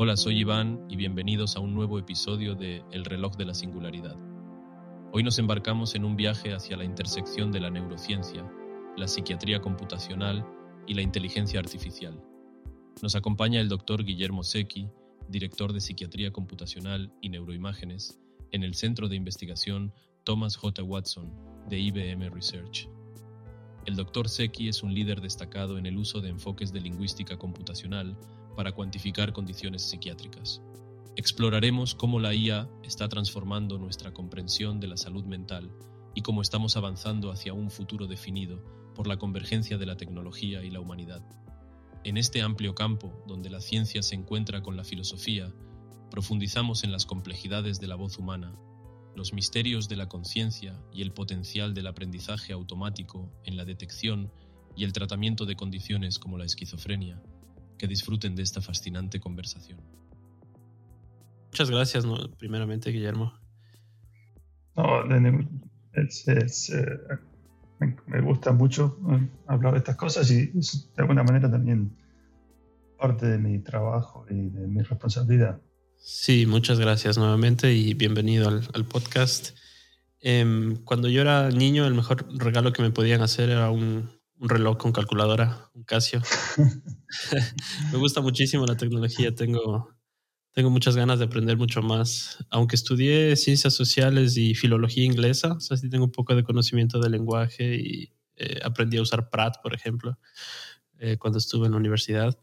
[0.00, 4.14] Hola, soy Iván y bienvenidos a un nuevo episodio de El reloj de la singularidad.
[5.12, 8.48] Hoy nos embarcamos en un viaje hacia la intersección de la neurociencia,
[8.96, 10.46] la psiquiatría computacional
[10.86, 12.22] y la inteligencia artificial.
[13.02, 14.86] Nos acompaña el doctor Guillermo Secchi,
[15.26, 18.20] director de Psiquiatría Computacional y Neuroimágenes
[18.52, 19.92] en el Centro de Investigación
[20.22, 20.80] Thomas J.
[20.84, 21.28] Watson
[21.68, 22.88] de IBM Research.
[23.84, 28.16] El doctor Secchi es un líder destacado en el uso de enfoques de lingüística computacional
[28.58, 30.60] para cuantificar condiciones psiquiátricas.
[31.14, 35.70] Exploraremos cómo la IA está transformando nuestra comprensión de la salud mental
[36.12, 38.60] y cómo estamos avanzando hacia un futuro definido
[38.96, 41.22] por la convergencia de la tecnología y la humanidad.
[42.02, 45.54] En este amplio campo, donde la ciencia se encuentra con la filosofía,
[46.10, 48.58] profundizamos en las complejidades de la voz humana,
[49.14, 54.32] los misterios de la conciencia y el potencial del aprendizaje automático en la detección
[54.74, 57.22] y el tratamiento de condiciones como la esquizofrenia,
[57.78, 59.80] que disfruten de esta fascinante conversación.
[61.46, 62.04] Muchas gracias,
[62.38, 63.32] primeramente, Guillermo.
[64.76, 65.04] No,
[65.94, 66.98] es, eh,
[68.06, 71.96] me, gusta mucho eh, hablar de estas cosas y es de alguna manera también
[72.98, 75.60] parte de mi trabajo y de mi responsabilidad.
[75.96, 79.56] Sí, muchas gracias nuevamente y bienvenido al, podcast.
[80.20, 84.10] Em, cuando yo era niño, el mejor regalo que me podían hacer era un,
[84.40, 86.22] un reloj con calculadora, un Casio.
[87.92, 89.94] me gusta muchísimo la tecnología, tengo,
[90.52, 92.44] tengo muchas ganas de aprender mucho más.
[92.50, 97.00] Aunque estudié ciencias sociales y filología inglesa, o sea, sí tengo un poco de conocimiento
[97.00, 100.18] del lenguaje y eh, aprendí a usar Pratt, por ejemplo,
[100.98, 102.38] eh, cuando estuve en la universidad.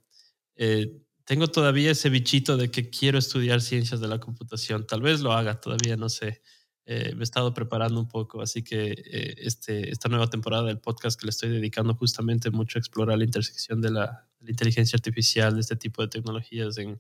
[0.56, 4.86] Eh, tengo todavía ese bichito de que quiero estudiar ciencias de la computación.
[4.86, 6.42] Tal vez lo haga todavía, no sé.
[6.88, 10.80] Eh, me he estado preparando un poco, así que eh, este, esta nueva temporada del
[10.80, 15.56] podcast que le estoy dedicando justamente mucho a explorar la intersección de la, inteligencia artificial,
[15.56, 17.00] de este tipo de tecnologías en,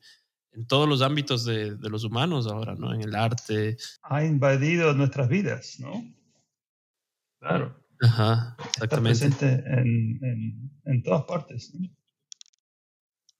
[0.54, 2.92] en todos los ámbitos de, de, los humanos ahora, ¿no?
[2.92, 3.78] En el arte.
[4.02, 6.04] Ha invadido nuestras vidas, ¿no?
[7.40, 7.86] Claro.
[8.02, 9.28] Ajá, exactamente.
[9.28, 11.72] Está presente en, en, en todas partes.
[11.76, 11.88] ¿no?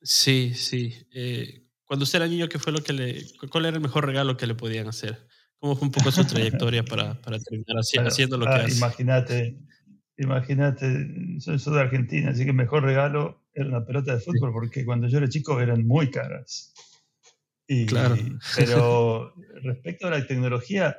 [0.02, 0.94] Sí, sí.
[1.14, 4.38] Eh, cuando usted era niño, ¿qué fue lo que le, cuál era el mejor regalo
[4.38, 5.28] que le podían hacer?
[5.66, 8.78] ¿Cómo fue un poco su trayectoria para, para terminar haciendo lo que ah, hace?
[8.78, 9.58] Imagínate,
[10.16, 14.54] imagínate, soy, soy, de Argentina, así que el mejor regalo era una pelota de fútbol,
[14.54, 16.72] porque cuando yo era chico eran muy caras.
[17.66, 18.16] Y, claro.
[18.56, 19.34] Pero
[19.64, 20.98] respecto a la tecnología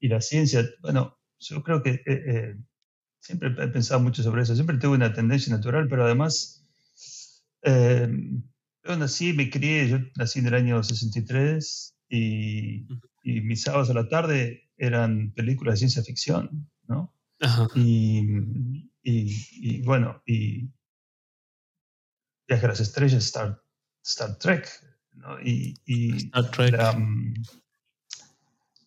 [0.00, 2.56] y la ciencia, bueno, yo creo que eh, eh,
[3.20, 6.68] siempre he pensado mucho sobre eso, siempre tuve una tendencia natural, pero además,
[7.62, 8.08] eh,
[8.82, 12.86] yo nací, me crié, yo nací en el año 63 y
[13.22, 17.14] y mis sábados a la tarde eran películas de ciencia ficción, ¿no?
[17.74, 20.70] Y, y, bueno, y
[22.46, 23.62] Viaje a las Estrellas, Star,
[24.02, 24.68] Star Trek,
[25.12, 25.40] ¿no?
[25.40, 25.74] Y,
[26.16, 26.72] Star Trek.
[26.72, 27.34] La, mm,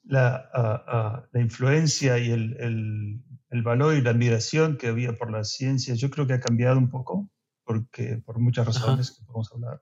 [0.05, 5.45] la, la influencia y el, el, el, valor y la admiración que había por la
[5.45, 7.31] ciencia, yo creo que ha cambiado un poco,
[7.63, 9.81] porque por muchas razones que podemos hablar.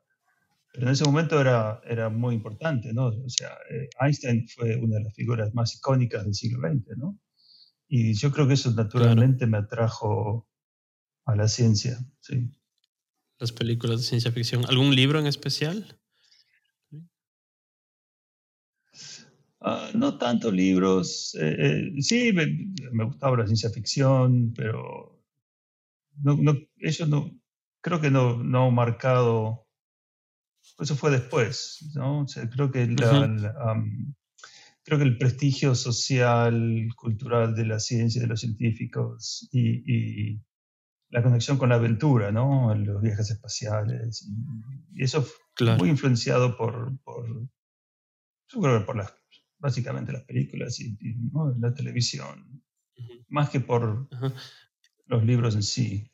[0.72, 3.08] Pero en ese momento era, era muy importante, ¿no?
[3.08, 7.20] O sea, eh, Einstein fue una de las figuras más icónicas del siglo XX, ¿no?
[7.88, 10.48] Y yo creo que eso naturalmente me atrajo
[11.26, 12.50] a la ciencia, sí.
[13.38, 14.66] Las películas de ciencia ficción.
[14.70, 16.00] ¿Algún libro en especial?
[19.60, 21.36] Uh, no tanto libros.
[21.36, 22.48] Eh, eh, sí, me,
[22.92, 25.22] me, gustaba la ciencia ficción, pero
[26.24, 27.32] no, no, eso no,
[27.82, 29.61] creo que no, no ha marcado
[30.82, 32.26] eso fue después, ¿no?
[32.52, 32.96] creo, que
[34.84, 40.42] creo que el prestigio social, cultural de la ciencia, de los científicos y,
[41.10, 42.74] la conexión con la aventura, ¿no?
[42.74, 44.26] Los viajes espaciales.
[44.94, 47.28] Y, eso fue muy influenciado por, por,
[48.48, 49.14] yo creo que por las,
[49.60, 50.98] básicamente las películas y,
[51.60, 52.64] la televisión,
[53.28, 54.08] más que por
[55.06, 56.12] los libros en sí.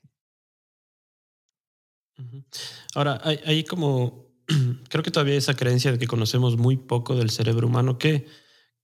[2.95, 4.26] Ahora, hay, hay como
[4.89, 7.97] creo que todavía hay esa creencia de que conocemos muy poco del cerebro humano.
[7.97, 8.27] ¿Qué,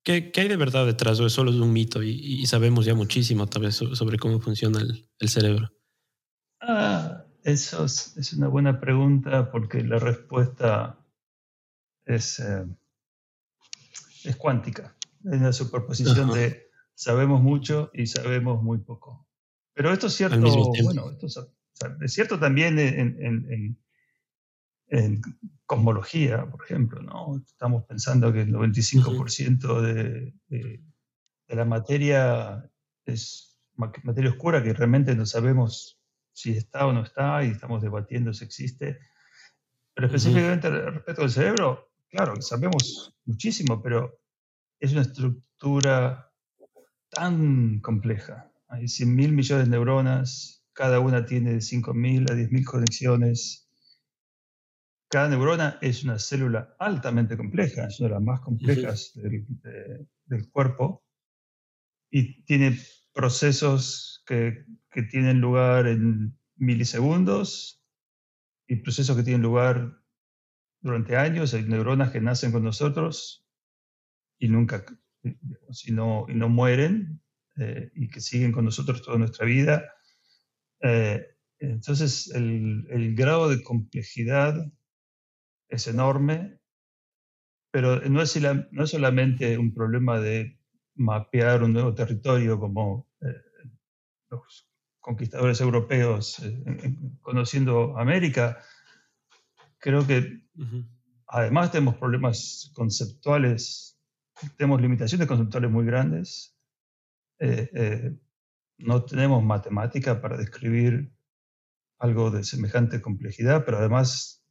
[0.04, 1.20] qué, qué hay de verdad detrás?
[1.20, 5.08] ¿O es solo un mito y, sabemos ya muchísimo tal vez sobre cómo funciona el,
[5.20, 5.72] el cerebro?
[6.62, 10.98] Ah, eso es, es, una buena pregunta porque la respuesta
[12.06, 12.66] es, eh,
[14.24, 14.96] es cuántica.
[15.26, 19.28] Es una superposición de sabemos mucho y sabemos muy poco.
[19.74, 20.40] Pero esto es cierto,
[20.84, 21.28] bueno, esto
[22.02, 23.83] es, cierto también en, en en
[25.66, 27.38] cosmología, por ejemplo, ¿no?
[27.38, 30.80] Estamos pensando que el 95% de, de,
[31.48, 32.70] la materia
[33.06, 36.00] es materia oscura que realmente no sabemos
[36.32, 39.00] si está o no está y estamos debatiendo si existe.
[39.94, 44.20] Pero específicamente respecto al cerebro, claro, sabemos muchísimo, pero
[44.80, 46.32] es una estructura
[47.10, 48.52] tan compleja.
[48.68, 53.63] Hay 100 mil millones de neuronas, cada una tiene 5.000 a 10.000 conexiones.
[55.14, 59.46] Cada neurona es una célula altamente compleja, es una de las más complejas del,
[60.26, 61.06] del, cuerpo
[62.10, 62.80] y tiene
[63.14, 67.86] procesos que, que tienen lugar en milisegundos
[68.68, 70.02] y procesos que tienen lugar
[70.82, 71.54] durante años.
[71.54, 73.46] Hay neuronas que nacen con nosotros
[74.40, 74.84] y nunca,
[75.22, 77.22] y no, y no mueren
[77.58, 79.94] eh, y que siguen con nosotros toda nuestra vida.
[80.82, 81.24] Eh,
[81.60, 84.56] entonces, el, el, grado de complejidad
[85.76, 86.60] es enorme,
[87.72, 88.40] pero no es,
[88.72, 90.60] no es solamente un problema de
[90.96, 93.70] mapear un nuevo territorio como eh,
[94.30, 96.42] los conquistadores europeos
[97.22, 98.60] conociendo América.
[99.80, 100.44] Creo que
[101.28, 104.00] además tenemos problemas conceptuales,
[104.58, 106.54] tenemos limitaciones conceptuales muy grandes
[107.40, 108.18] eh, eh,
[108.78, 111.14] no tenemos matemática para describir
[112.00, 114.43] algo de semejante complejidad, pero además,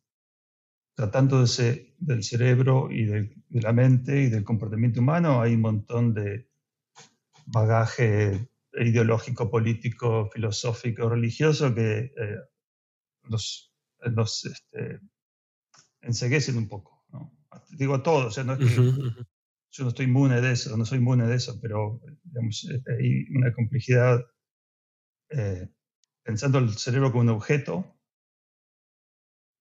[0.94, 6.49] tratándose del cerebro y de, la mente y del comportamiento humano, hay un montón de
[7.47, 12.37] bagaje ideológico, político, filosófico, religioso que eh,
[13.25, 13.73] nos,
[14.15, 15.00] nos este,
[16.00, 17.05] enseguecen un poco.
[17.71, 18.67] Digo a todos, no es que
[19.73, 23.25] yo no estoy inmune de eso, no soy inmune de eso, pero digamos, eh, hay
[23.35, 24.21] una complejidad
[25.31, 25.69] eh,
[26.23, 27.97] pensando el cerebro como un objeto,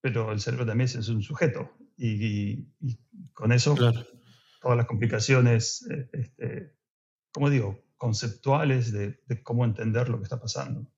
[0.02, 1.72] pero el cerebro también es un sujeto.
[1.98, 2.68] Y,
[3.34, 6.76] con eso, todas las complicaciones, eh, este,
[7.32, 10.92] como digo, conceptuales de, cómo entender lo que está pasando.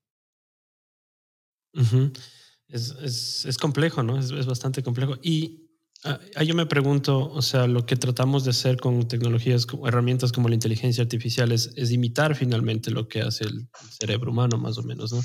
[2.68, 4.18] es, es, complejo, ¿no?
[4.18, 5.16] Es, es, bastante complejo.
[5.22, 5.64] Y
[6.06, 10.48] Ah, yo me pregunto, o sea, lo que tratamos de hacer con tecnologías, herramientas como
[10.48, 15.14] la inteligencia artificial es, imitar finalmente lo que hace el, cerebro humano, más o menos,
[15.14, 15.22] ¿no?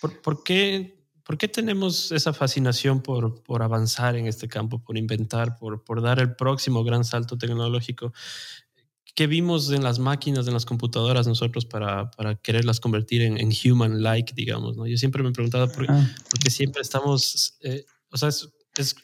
[0.00, 0.99] ¿Por, qué,
[1.30, 6.02] ¿Por, qué, tenemos esa fascinación por, por, avanzar en este campo, por inventar, por, por
[6.02, 8.12] dar el próximo gran salto tecnológico?
[9.14, 13.50] ¿Qué vimos en las máquinas, en las computadoras nosotros para, para quererlas convertir en, en
[13.50, 14.76] human-like, digamos?
[14.76, 14.88] ¿no?
[14.88, 15.86] Yo siempre me he preguntado por,
[16.42, 18.48] qué siempre estamos, eh, o sea, es,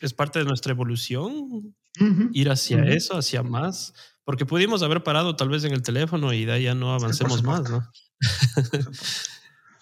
[0.01, 1.77] es, parte de nuestra evolución
[2.33, 3.95] ir hacia eso, hacia más,
[4.25, 7.45] porque pudimos haber parado tal vez en el teléfono y de ahí ya no avancemos
[7.45, 7.89] más, ¿no?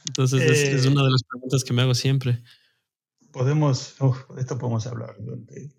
[0.06, 2.42] Entonces es, una de las preguntas que me hago siempre.
[3.32, 3.96] Podemos,
[4.38, 5.72] esto podemos hablar durante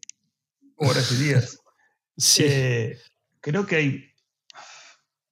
[0.77, 1.59] horas y días.
[2.17, 2.43] sí.
[2.45, 2.97] Eh,
[3.39, 4.03] creo que hay,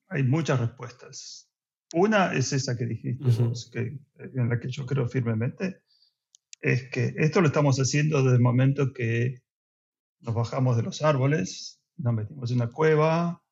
[0.07, 1.49] hay muchas respuestas.
[1.93, 3.31] Una es esa que dijiste,
[3.71, 5.83] que, en la que yo creo firmemente,
[6.61, 9.43] es que esto lo estamos haciendo desde el momento que
[10.21, 13.42] nos bajamos de los árboles, nos metimos en una cueva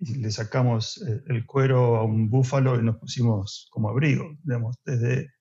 [0.00, 4.36] y le sacamos eh, el cuero a un búfalo y nos pusimos como abrigo.
[4.84, 5.32] desde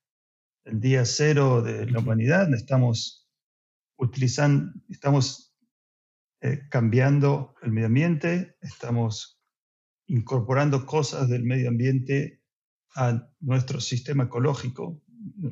[0.66, 3.30] el día cero de la humanidad estamos
[3.98, 5.56] utilizando, estamos
[6.42, 9.40] eh, cambiando el medio ambiente, estamos
[10.08, 12.42] incorporando cosas del medio ambiente
[12.96, 15.02] a nuestro sistema ecológico.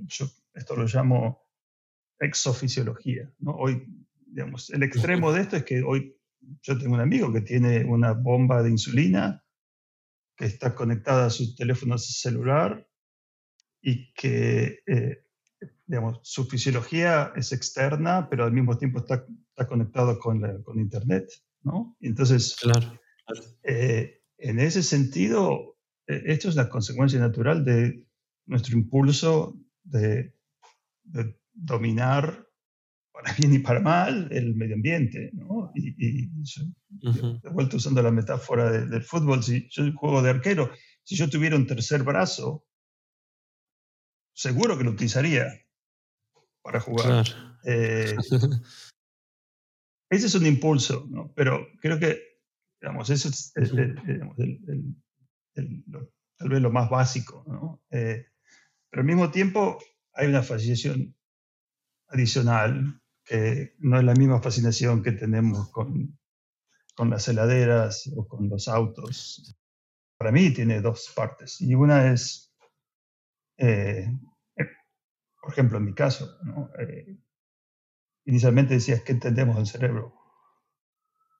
[0.07, 1.45] Yo esto lo llamo
[2.19, 3.31] exofisiología.
[3.39, 3.51] ¿no?
[3.51, 3.85] Hoy,
[4.25, 6.15] digamos, el extremo de esto es que hoy
[6.61, 9.43] yo tengo un amigo que tiene una bomba de insulina
[10.35, 12.87] que está conectada a su teléfono celular
[13.81, 15.25] y que, eh,
[15.85, 21.29] digamos, su fisiología es externa, pero al mismo tiempo está, está conectado con, con Internet,
[21.61, 21.95] ¿no?
[22.01, 22.99] Entonces, claro.
[23.63, 25.77] Eh, en ese sentido,
[26.07, 28.05] eh, esto es la consecuencia natural de
[28.45, 30.35] nuestro impulso de,
[31.03, 32.44] de dominar
[33.15, 35.31] para bien y para mal el medio ambiente.
[35.33, 35.71] ¿no?
[35.73, 40.71] Y, de vuelta usando la metáfora del fútbol, si yo juego de arquero,
[41.03, 42.65] si yo tuviera un tercer brazo,
[44.33, 45.45] seguro que lo utilizaría
[46.61, 47.25] para jugar.
[47.63, 48.15] Eh,
[50.09, 51.31] ese es un impulso, ¿no?
[51.33, 52.19] pero creo que,
[52.81, 53.53] digamos, eso es
[56.37, 57.45] tal vez lo más básico.
[57.47, 57.81] ¿no?
[57.91, 58.25] Eh,
[58.89, 59.79] pero al mismo tiempo
[60.13, 61.15] hay una fascinación
[62.09, 66.17] adicional, que no es la misma fascinación que tenemos con,
[66.95, 69.57] con las heladeras o con los autos.
[70.17, 71.59] Para mí tiene dos partes.
[71.59, 72.55] Y una es,
[73.57, 74.07] eh,
[74.55, 74.65] eh,
[75.41, 76.37] por ejemplo, en mi caso,
[76.79, 77.17] eh,
[78.25, 80.13] inicialmente decías que entendemos el cerebro.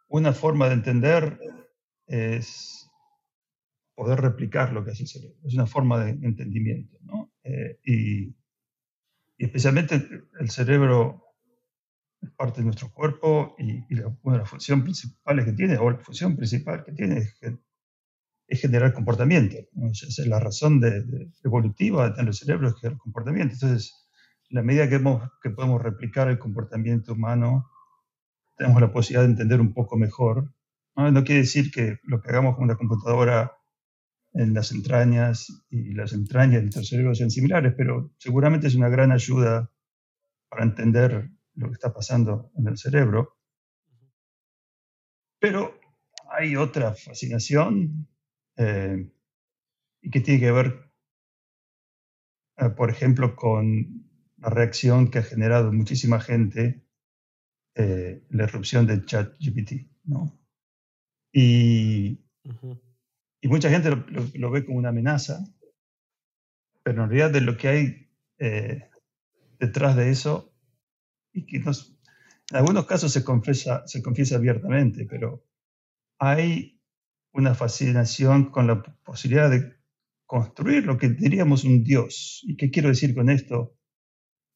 [0.07, 1.39] Una forma de entender
[2.07, 2.89] es
[3.95, 5.37] poder replicar lo que hace el cerebro.
[5.45, 6.97] Es una forma de entendimiento.
[7.01, 7.31] ¿no?
[7.83, 8.35] y
[9.37, 11.24] especialmente el cerebro
[12.35, 13.83] parte de nuestro cuerpo y,
[14.23, 18.93] una de las funciones principales que tiene, o la función principal que tiene, es, generar
[18.93, 19.57] comportamiento.
[19.91, 20.81] Es la razón
[21.43, 23.53] evolutiva de tener el cerebro, es generar comportamiento.
[23.53, 23.93] Entonces,
[24.49, 25.01] en la medida que,
[25.41, 27.69] que podemos replicar el comportamiento humano,
[28.55, 30.53] tenemos la posibilidad de entender un poco mejor.
[30.95, 31.11] ¿no?
[31.11, 33.51] no quiere decir que lo que hagamos con una computadora
[34.33, 38.89] en las entrañas y las entrañas de nuestro cerebro sean similares, pero seguramente es una
[38.89, 39.71] gran ayuda
[40.49, 43.37] para entender lo que está pasando en el cerebro.
[45.39, 45.79] Pero
[46.29, 48.07] hay otra fascinación
[48.57, 49.09] eh,
[50.01, 50.91] y que tiene que ver,
[52.57, 56.83] eh, por ejemplo, con la reacción que ha generado muchísima gente
[57.75, 60.39] eh, la erupción de ChatGPT, ¿no?
[61.33, 62.23] Y,
[63.41, 65.43] y mucha gente lo, ve como una amenaza,
[66.83, 68.09] pero en realidad de lo que hay
[69.59, 70.54] detrás de eso
[71.35, 71.95] y que nos,
[72.49, 75.45] en algunos casos se confiesa, se confiesa abiertamente, pero
[76.17, 76.81] hay
[77.33, 79.75] una fascinación con la posibilidad de
[80.25, 82.41] construir lo que diríamos un Dios.
[82.47, 83.77] ¿Y qué quiero decir con esto?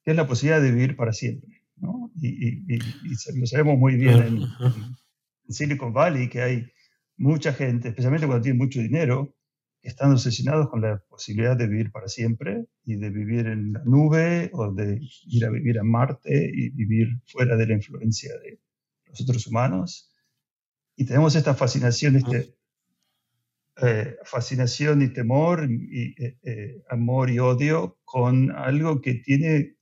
[0.03, 1.63] Que es la posibilidad de vivir para siempre.
[1.75, 2.11] ¿no?
[2.15, 2.79] Y, y,
[3.35, 6.71] lo sabemos muy bien en, en, Silicon Valley, que hay
[7.17, 9.35] mucha gente, especialmente cuando tiene mucho dinero,
[9.81, 14.49] están obsesionados con la posibilidad de vivir para siempre y de vivir en la nube
[14.53, 18.59] o de ir a vivir a Marte y vivir fuera de la influencia de
[19.05, 20.13] los otros humanos.
[20.95, 22.55] Y tenemos esta fascinación, este,
[23.81, 29.77] eh, fascinación y temor y eh, eh, amor y odio con algo que tiene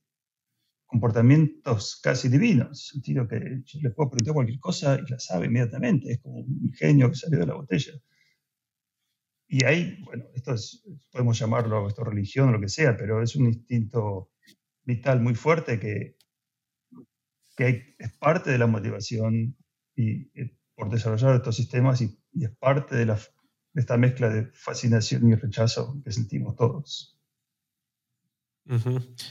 [0.86, 5.46] comportamientos casi divinos, en sentido que yo le puedo preguntar cualquier cosa y la sabe
[5.46, 7.92] inmediatamente, es como un genio que salió de la botella.
[9.48, 13.34] Y ahí, bueno, esto es, podemos llamarlo esto religión o lo que sea, pero es
[13.34, 14.30] un instinto
[14.84, 16.16] vital muy fuerte que,
[17.56, 19.56] que es parte de la motivación
[19.96, 24.50] y, eh, por desarrollar estos sistemas y, es parte de, la, de, esta mezcla de
[24.52, 27.18] fascinación y rechazo que sentimos todos.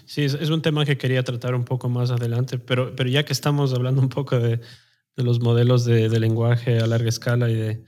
[0.05, 3.33] Sí, es, un tema que quería tratar un poco más adelante, pero, pero ya que
[3.33, 4.59] estamos hablando un poco de,
[5.15, 7.83] de los modelos de, de lenguaje a larga escala y de,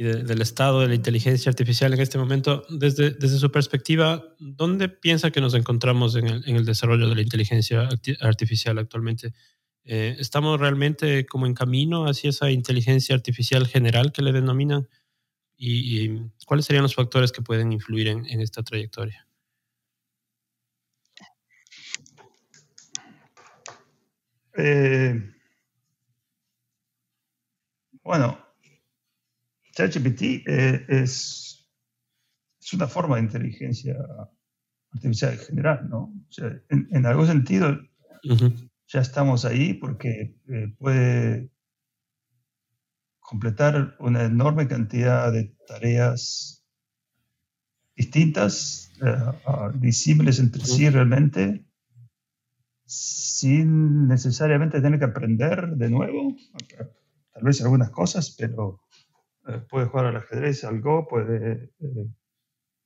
[0.00, 4.88] y del estado de la inteligencia artificial en este momento, desde, desde su perspectiva, ¿dónde
[4.88, 7.86] piensa que nos encontramos en el, en el desarrollo de la inteligencia
[8.22, 9.34] artificial actualmente?
[9.84, 14.88] Eh, ¿Estamos realmente como en camino hacia esa inteligencia artificial general que le denominan?
[15.58, 16.08] ¿Y,
[16.46, 19.28] cuáles serían los factores que pueden influir en, en esta trayectoria?
[24.56, 25.30] Eh,
[28.02, 28.49] bueno,
[29.88, 31.66] ChatGPT eh, es,
[32.60, 33.96] es, una forma de inteligencia
[34.92, 36.12] artificial en general, ¿no?
[36.68, 37.78] en, algún sentido
[38.88, 41.50] ya estamos ahí porque eh, puede
[43.20, 46.66] completar una enorme cantidad de tareas
[47.94, 51.64] distintas, uh, visibles entre sí realmente,
[52.86, 56.34] sin necesariamente tener que aprender de nuevo,
[57.32, 58.89] tal vez algunas cosas, pero eh,
[59.68, 61.70] puedes jugar al ajedrez, al Go, eh,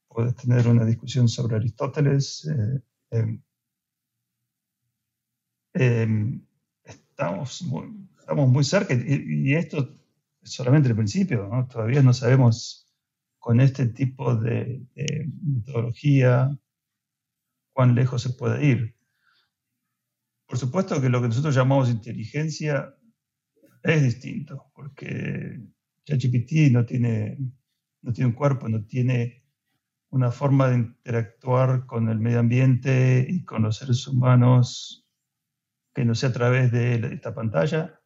[0.09, 2.49] puedes tener una discusión sobre Aristóteles.
[2.49, 2.81] Eh,
[3.11, 3.43] em,
[5.75, 6.47] em,
[6.85, 9.89] estamos, muy, estamos muy cerca y, esto
[10.43, 12.87] es solamente el principio, todavía no sabemos
[13.39, 16.57] con este tipo de, de metodología
[17.73, 18.97] cuán lejos se puede ir.
[20.47, 22.95] Por supuesto que lo que nosotros llamamos inteligencia
[23.83, 25.61] es distinto, porque
[26.05, 27.39] ChatGPT no tiene,
[28.03, 29.45] no tiene un cuerpo, no tiene
[30.11, 35.05] una forma de interactuar con el medio ambiente y con los seres humanos
[35.95, 38.01] que no sea a través de esta pantalla.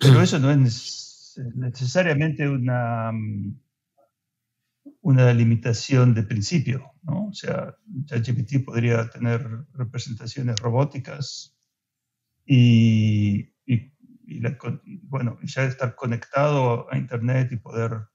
[0.00, 3.12] Pero eso no es necesariamente una,
[5.00, 7.28] una limitación de principio, ¿no?
[7.28, 11.56] O sea, ChatGPT podría tener representaciones robóticas
[12.44, 13.52] y
[14.28, 18.08] y bueno, ya estar conectado a Internet y poder,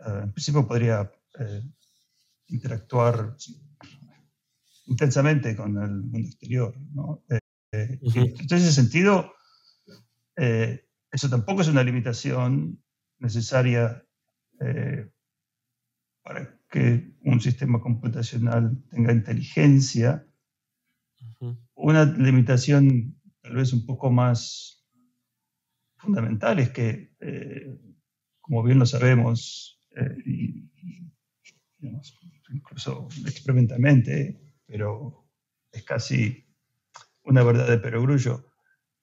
[0.00, 1.62] eh, en principio podría eh,
[2.46, 3.36] interactuar
[4.86, 6.74] intensamente con el mundo exterior.
[6.94, 7.22] ¿no?
[7.28, 7.38] Eh,
[7.70, 9.34] en ese sentido,
[10.34, 12.82] eso tampoco es una limitación
[13.18, 14.02] necesaria
[16.22, 20.26] para que un sistema computacional tenga inteligencia.
[21.74, 24.77] Una limitación tal vez un poco más
[25.98, 27.76] fundamentales que, eh,
[28.40, 30.16] como bien lo sabemos, eh,
[32.50, 35.28] incluso experimentalmente, pero
[35.70, 36.46] es casi
[37.24, 38.46] una verdad de perogrullo.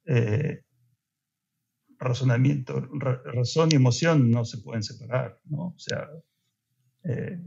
[0.05, 0.61] Eh,
[1.97, 5.67] razonamiento, razón y emoción no se pueden separar, ¿no?
[5.67, 6.09] O sea,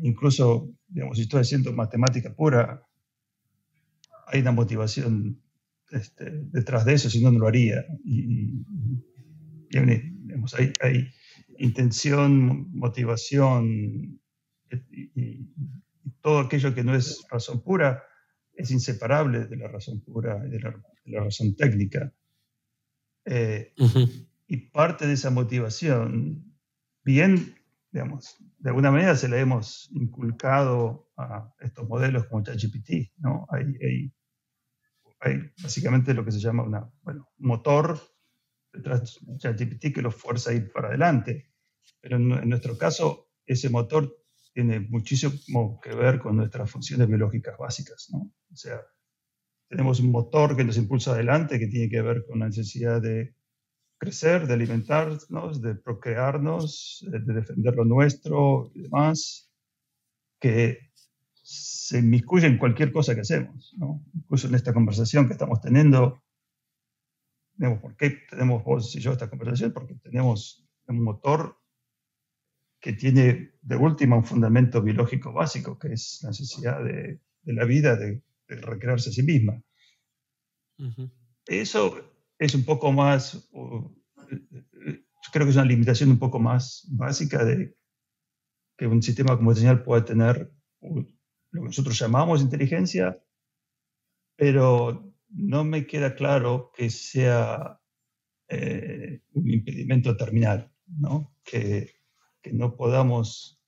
[0.02, 2.82] incluso, digamos, si estoy haciendo matemática pura,
[4.26, 5.42] hay una motivación
[5.90, 7.84] este, detrás de eso, si no, no lo haría.
[10.80, 11.10] Hay,
[11.58, 14.20] intención, motivación
[14.90, 15.48] y,
[16.20, 18.02] todo aquello que no es razón pura
[18.54, 22.12] es inseparable de la razón pura y de la, razón técnica.
[23.24, 23.72] Eh,
[24.46, 26.56] y parte de esa motivación,
[27.04, 27.54] bien,
[27.92, 33.46] digamos, de alguna manera se la hemos inculcado a estos modelos como ChatGPT, ¿no?
[33.50, 34.12] Hay, hay,
[35.62, 38.00] básicamente lo que se llama una, bueno, un motor
[39.38, 41.50] ChatGPT que lo fuerza a ir para adelante.
[42.00, 44.16] Pero en, nuestro caso, ese motor
[44.52, 48.32] tiene muchísimo que ver con nuestras funciones biológicas básicas, ¿no?
[48.52, 48.80] O sea,
[49.68, 53.34] tenemos un motor que nos impulsa adelante, que tiene que ver con la necesidad de
[53.98, 59.50] crecer, de alimentarnos, de procrearnos, eh, de defender lo nuestro y demás,
[60.40, 60.88] que
[61.50, 64.04] se inmiscuye en cualquier cosa que hacemos, ¿no?
[64.14, 66.22] Incluso en esta conversación que estamos teniendo,
[67.80, 69.72] ¿por qué tenemos vos y yo esta conversación?
[69.72, 71.58] Porque tenemos un motor
[72.80, 77.96] que tiene de última un fundamento biológico básico, que es la necesidad de, la vida
[77.96, 79.62] de, recrearse a sí misma.
[81.46, 83.92] Eso es un poco más, yo
[85.32, 87.76] creo que es una limitación un poco más básica de
[88.76, 90.50] que un sistema computacional puede tener
[90.80, 91.04] lo
[91.62, 93.20] que nosotros llamamos inteligencia,
[94.36, 97.80] pero no me queda claro que sea
[98.48, 101.34] eh, un impedimento terminal, ¿no?
[101.44, 101.92] Que,
[102.40, 103.60] que, no podamos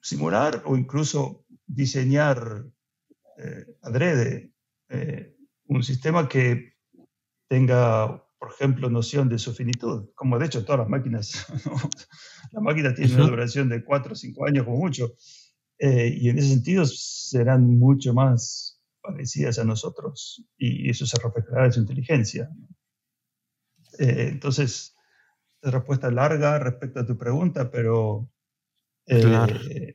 [0.00, 2.64] simular o incluso diseñar
[3.38, 4.52] eh, adrede
[4.88, 6.74] eh, un sistema que
[7.48, 11.46] tenga, por ejemplo, noción de su finitud, como de hecho todas las máquinas.
[12.52, 15.14] la máquina tiene una duración de 4 o 5 años como mucho,
[15.78, 18.75] y en ese sentido serán mucho más
[19.06, 22.50] parecidas a nosotros, y eso se reflejará en su inteligencia.
[23.98, 24.94] Eh, entonces,
[25.62, 28.30] respuesta larga respecto a tu pregunta, pero
[29.06, 29.94] eh,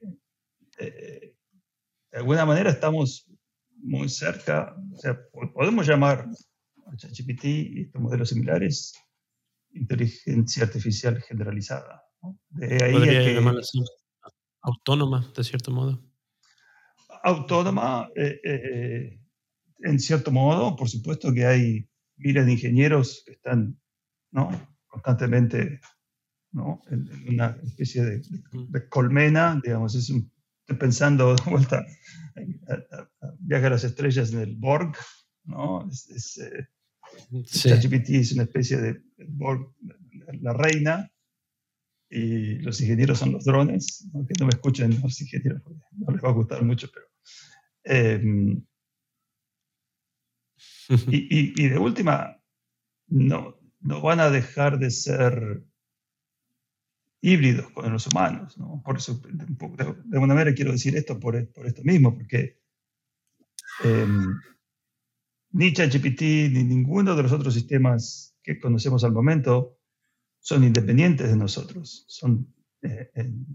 [0.78, 3.30] de alguna manera estamos
[3.78, 5.19] muy cerca, o sea,
[5.54, 6.28] podemos llamar
[6.97, 8.93] ChatGPT y estos modelos similares,
[9.74, 12.04] inteligencia artificial generalizada.
[12.50, 13.41] De ahí que,
[14.62, 16.04] autónoma, de cierto modo.
[17.23, 19.19] Autónoma, eh, eh,
[19.79, 23.79] en cierto modo, por supuesto que hay miles de ingenieros que están
[24.31, 24.49] ¿no?
[24.88, 25.79] constantemente
[26.51, 26.81] ¿no?
[26.89, 31.86] en, una especie de, colmena, digamos, es estoy pensando de vuelta,
[33.39, 34.95] viaje a las estrellas en el Borg,
[35.45, 35.89] ¿no?
[35.89, 36.67] Es, eh,
[37.43, 39.01] ChatGPT es una especie de
[40.39, 41.12] la reina
[42.10, 46.29] y los ingenieros son los drones, aunque no me escuchen los ingenieros, no les va
[46.29, 47.11] a gustar mucho, pero...
[47.83, 48.63] Em,
[51.07, 52.37] y, de última,
[53.07, 55.63] no, no van a dejar de ser
[57.21, 58.57] híbridos con los humanos.
[58.57, 58.81] ¿no?
[58.83, 62.59] Por eso, de, alguna manera quiero decir esto por, por esto mismo, porque
[63.83, 64.35] em,
[65.51, 69.77] ni ChatGPT ni ninguno de los otros sistemas que conocemos al momento
[70.39, 73.11] son independientes de nosotros, son, eh,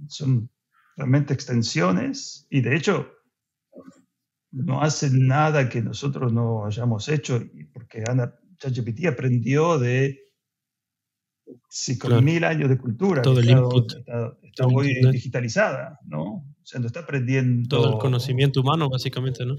[0.07, 0.49] son
[0.97, 3.16] realmente extensiones y de hecho
[4.65, 7.43] no hacen nada que nosotros no hayamos hecho,
[7.75, 8.03] porque
[8.59, 10.19] ChatGPT aprendió de
[11.69, 13.23] cinco mil años de cultura.
[13.23, 13.93] Todo el input.
[14.43, 16.23] Está, muy digitalizada, ¿no?
[16.23, 17.69] O sea, no está aprendiendo.
[17.69, 19.57] Todo el conocimiento humano, básicamente, ¿no?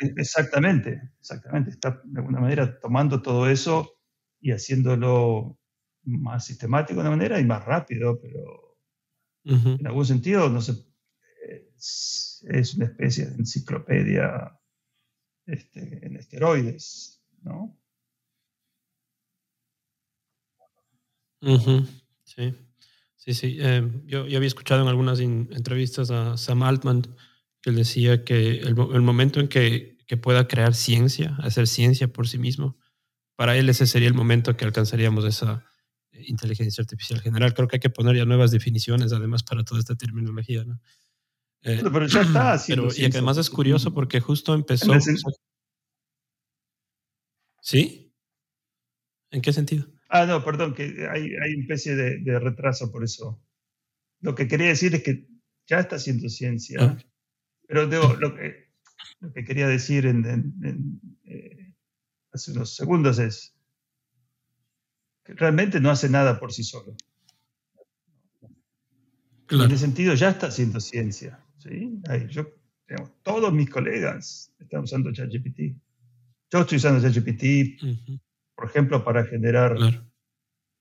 [0.00, 1.70] E, exactamente, exactamente.
[1.70, 3.90] Está de alguna manera tomando todo eso
[4.40, 5.58] y haciéndolo
[6.04, 8.78] más sistemático de una manera y más rápido, pero
[9.42, 10.74] en algún sentido, no sé,
[12.48, 14.58] es, una especie de enciclopedia
[15.46, 17.76] este, en esteroides, ¿no?
[22.24, 22.54] Sí,
[23.16, 23.56] sí, sí.
[23.60, 27.02] Eh, yo, había escuchado en algunas entrevistas a Sam Altman
[27.62, 32.38] que decía que el, momento en que, que, pueda crear ciencia, hacer ciencia por sí
[32.38, 32.78] mismo,
[33.36, 35.64] para él ese sería el momento que alcanzaríamos esa
[36.12, 37.54] inteligencia artificial general.
[37.54, 40.64] Creo que hay que poner ya nuevas definiciones además para toda esta terminología.
[40.64, 40.80] ¿no?
[41.62, 44.92] Eh, pero ya está pero, Y además es curioso porque justo empezó...
[47.62, 48.12] ¿Sí?
[49.30, 49.86] ¿En qué sentido?
[50.08, 53.40] Ah, no, perdón, que hay, hay una especie de, de, retraso por eso.
[54.20, 55.28] Lo que quería decir es que
[55.66, 56.78] ya está haciendo ciencia.
[56.80, 56.98] Ah.
[57.68, 58.72] Pero digo, lo, que,
[59.20, 61.74] lo que quería decir en, eh,
[62.32, 63.54] hace unos segundos es
[65.24, 66.96] que realmente no hace nada por sí solo.
[69.48, 71.44] En ese sentido ya está haciendo ciencia.
[71.60, 72.00] ¿Sí?
[72.30, 72.46] yo,
[73.22, 75.76] todos mis colegas están usando ChatGPT.
[76.52, 77.80] Yo estoy usando ChatGPT,
[78.56, 79.76] por ejemplo, para generar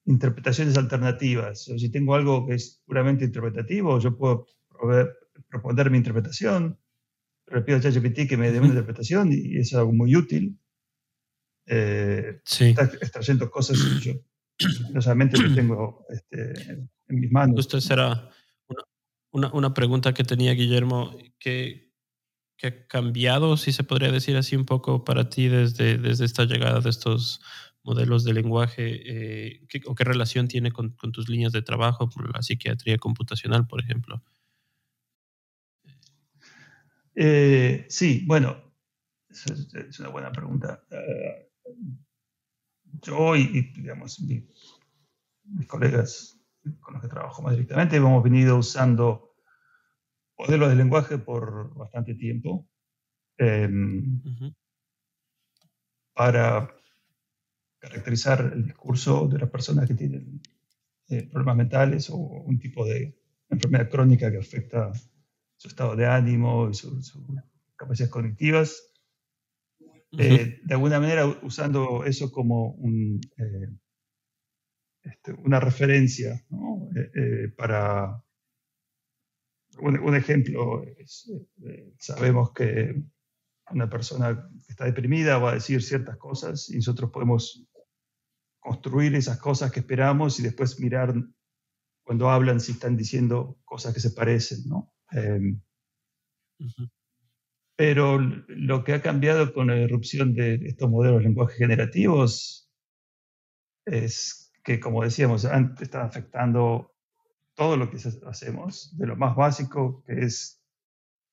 [0.06, 1.68] interpretaciones alternativas.
[1.70, 4.48] O si tengo algo que es puramente interpretativo, yo puedo
[5.50, 6.80] proponer mi interpretación,
[7.52, 10.58] le pido a ChatGPT que me dé una interpretación y es algo muy útil.
[11.68, 14.13] Eh, está extrayendo cosas que yo
[14.92, 16.72] no solamente lo tengo este,
[17.08, 17.60] en mis manos.
[17.60, 18.30] Esto será
[19.32, 21.92] una, una, pregunta que tenía Guillermo, ¿qué,
[22.58, 26.46] ¿qué, ha cambiado, si se podría decir así un poco para ti desde, desde esta
[26.46, 27.42] llegada de estos
[27.84, 32.10] modelos de lenguaje eh, ¿qué, o qué relación tiene con, con, tus líneas de trabajo,
[32.34, 34.24] la psiquiatría computacional, por ejemplo?
[37.15, 38.74] Eh, sí, bueno,
[39.30, 40.84] es, una buena pregunta.
[40.89, 41.52] Eh,
[43.02, 44.46] yo y, digamos, mis
[45.68, 46.38] colegas
[46.79, 47.97] con los que trabajo más directamente.
[47.97, 49.36] Hemos venido usando
[50.38, 52.67] modelos de lenguaje por bastante tiempo
[53.38, 54.21] em,
[56.13, 56.73] para
[57.79, 60.41] caracterizar el discurso de las personas que tienen
[61.10, 63.17] eh, problemas mentales o un tipo de
[63.49, 64.91] enfermedad crónica que afecta
[65.58, 67.17] su estado de ánimo y sus
[67.75, 68.86] capacidades cognitivas.
[70.17, 73.69] Eh, de alguna manera usando eso como un, eh,
[75.04, 76.44] este, una referencia
[77.56, 78.24] para
[79.80, 80.84] un, ejemplo
[81.98, 83.02] sabemos que
[83.72, 87.66] una persona que está deprimida va a decir ciertas cosas y nosotros podemos
[88.60, 91.14] construir esas cosas que esperamos y después mirar
[92.04, 94.94] cuando hablan si están diciendo cosas que se parecen, ¿no?
[95.12, 95.62] Em,
[97.76, 102.70] pero lo que ha cambiado con la irrupción de estos modelos de lenguaje generativos
[103.86, 106.93] es que, como decíamos, antes está afectando
[107.56, 110.63] todo lo que hacemos, de lo más básico, que es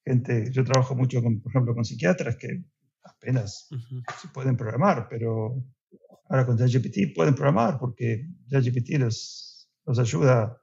[0.04, 2.64] gente, yo trabajo mucho, con, por ejemplo, con psiquiatras que
[3.04, 3.68] apenas
[4.20, 5.62] se pueden programar, pero
[6.28, 10.60] ahora con ChatGPT pueden programar porque ChatGPT los, los ayuda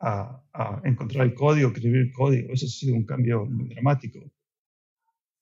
[0.00, 2.52] a, encontrar el código, escribir el código.
[2.52, 4.20] Eso ha sido un cambio muy dramático.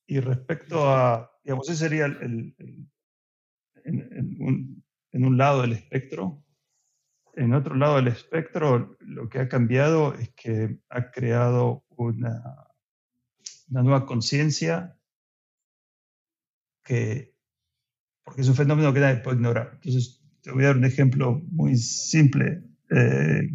[0.06, 2.54] Y respecto a, digamos, ese sería el,
[3.84, 6.42] en, un, en, un, lado del espectro.
[7.34, 12.42] En otro lado del espectro, lo que ha cambiado es que ha creado una,
[13.68, 14.96] una nueva conciencia
[16.84, 17.34] que,
[18.24, 19.72] porque es un fenómeno que nadie puede ignorar.
[19.74, 22.64] Entonces, te voy a dar un ejemplo muy simple.
[22.90, 23.50] Eh,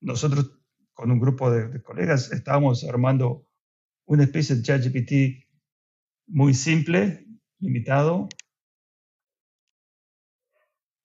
[0.00, 0.60] nosotros
[0.92, 3.46] con un grupo de, colegas estábamos armando
[4.06, 5.44] una especie de ChatGPT
[6.26, 7.26] muy simple,
[7.58, 8.28] limitado,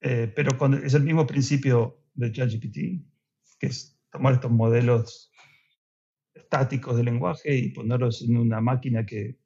[0.01, 0.51] eh, pero
[0.83, 2.77] es el mismo principio de ChatGPT,
[3.59, 5.31] que es tomar estos modelos
[6.33, 9.37] estáticos de lenguaje y ponerlos en una máquina que,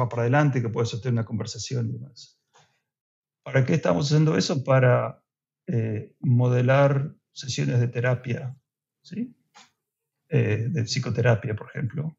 [0.00, 2.40] va para adelante, que puede sostener una conversación y demás.
[3.42, 4.62] ¿Para qué estamos haciendo eso?
[4.62, 5.24] Para
[5.66, 8.56] eh, modelar sesiones de terapia
[9.02, 9.34] ¿sí?
[10.28, 12.18] Eh, de psicoterapia, por ejemplo,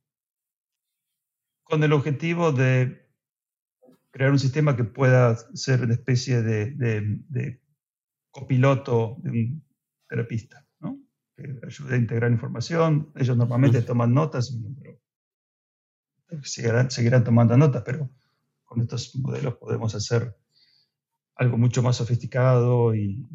[1.64, 3.09] con el objetivo de
[4.12, 7.62] crear un sistema que pueda ser una especie de,
[8.32, 9.64] copiloto de un
[10.08, 11.00] terapista, ¿no?
[11.36, 13.12] que ayude a integrar información.
[13.16, 14.56] Ellos normalmente toman notas,
[16.28, 18.10] pero seguirán, seguirán tomando notas, pero
[18.66, 20.36] con estos modelos podemos hacer
[21.36, 23.26] algo mucho más sofisticado y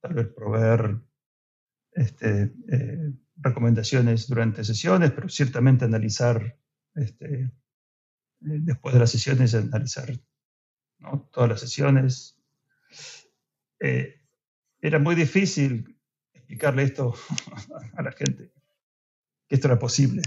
[0.00, 0.98] tal vez proveer
[1.92, 6.58] este, eh, recomendaciones durante sesiones, pero ciertamente analizar,
[6.94, 7.52] este,
[8.46, 10.12] después de las sesiones, analizar
[11.32, 12.38] todas las sesiones.
[13.80, 14.20] Eh,
[14.80, 15.98] era muy difícil
[16.32, 17.14] explicarle esto
[17.96, 18.52] a la gente,
[19.48, 20.22] que esto era posible,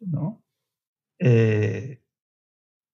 [0.00, 0.42] ¿no?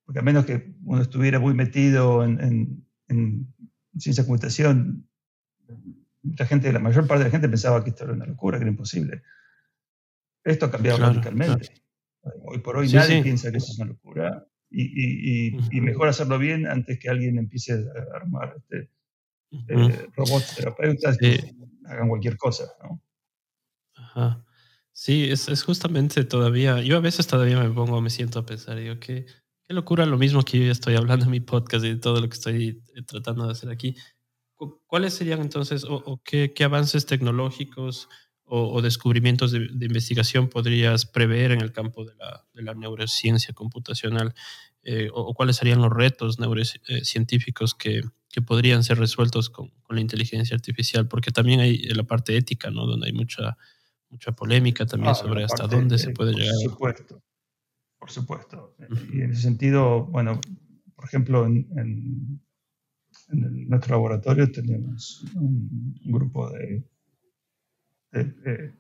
[0.05, 3.55] porque a menos que uno estuviera muy metido en, en, en
[3.97, 5.09] ciencia de computación,
[6.37, 8.63] la gente, la mayor parte de la gente pensaba que esto era una locura, que
[8.63, 9.23] era imposible.
[10.45, 11.83] Esto ha cambiado radicalmente.
[12.43, 16.67] Hoy por hoy nadie piensa que esto es una locura y, y, mejor hacerlo bien
[16.67, 18.91] antes que alguien empiece a armar este,
[19.69, 21.55] eh, robots terapeutas que
[21.87, 22.65] hagan cualquier cosa.
[22.83, 23.03] ¿no?
[23.95, 24.45] Ajá.
[24.93, 28.79] Sí, es, es, justamente todavía, yo a veces todavía me pongo, me siento a pensar,
[28.79, 29.27] digo, qué,
[29.67, 32.35] qué locura lo mismo que yo estoy hablando en mi podcast y todo lo que
[32.35, 33.95] estoy eh, tratando de hacer aquí.
[34.87, 38.09] ¿Cuáles serían entonces o, qué, avances tecnológicos
[38.47, 42.15] o, descubrimientos de, investigación podrías prever en el campo de
[42.63, 44.35] la, neurociencia computacional?
[44.83, 50.03] Eh, o, cuáles serían los retos neurocientíficos que, que podrían ser resueltos con, con, la
[50.03, 51.09] inteligencia artificial?
[51.09, 52.87] Porque también hay la parte ética, ¿no?
[52.87, 53.57] Donde hay mucha,
[54.11, 56.55] mucha polémica también ah, sobre hasta dónde se puede llegar.
[56.63, 57.23] Por supuesto,
[57.99, 58.77] por supuesto.
[59.13, 60.41] Y en ese sentido, bueno,
[60.95, 62.41] por ejemplo, en, en,
[63.69, 66.85] nuestro laboratorio tenemos un grupo de
[68.13, 68.73] de,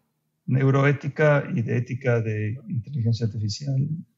[0.47, 3.77] neuroética y de ética de inteligencia artificial.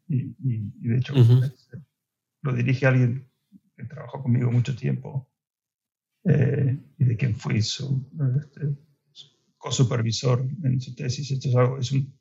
[0.09, 1.83] Y, de hecho, este,
[2.43, 3.29] lo dirige alguien
[3.77, 5.31] que trabajó conmigo mucho tiempo
[6.25, 8.07] eh, y de quien fui su,
[8.39, 8.77] este,
[9.57, 11.31] co-supervisor en su tesis.
[11.31, 12.19] Esto es, algo, es, un,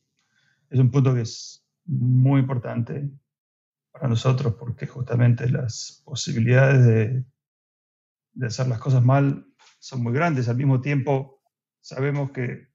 [0.70, 3.10] es un punto que es muy importante
[3.92, 7.26] para nosotros porque justamente las posibilidades de,
[8.34, 9.46] de hacer las cosas mal
[9.80, 10.50] son muy grandes.
[10.50, 11.42] Al mismo tiempo,
[11.80, 12.67] sabemos que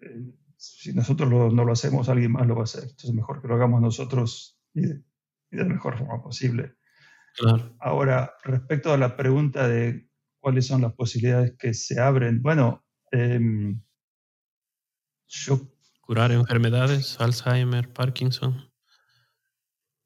[0.00, 2.82] eh, si nosotros no lo hacemos, alguien más lo va a hacer.
[2.82, 5.02] Entonces es mejor que lo hagamos nosotros y de,
[5.50, 6.74] la mejor forma posible.
[7.78, 13.80] Ahora, respecto a la pregunta de cuáles son las posibilidades que se abren, bueno, em,
[15.28, 15.60] yo...
[16.00, 18.68] Curar enfermedades, Alzheimer, Parkinson.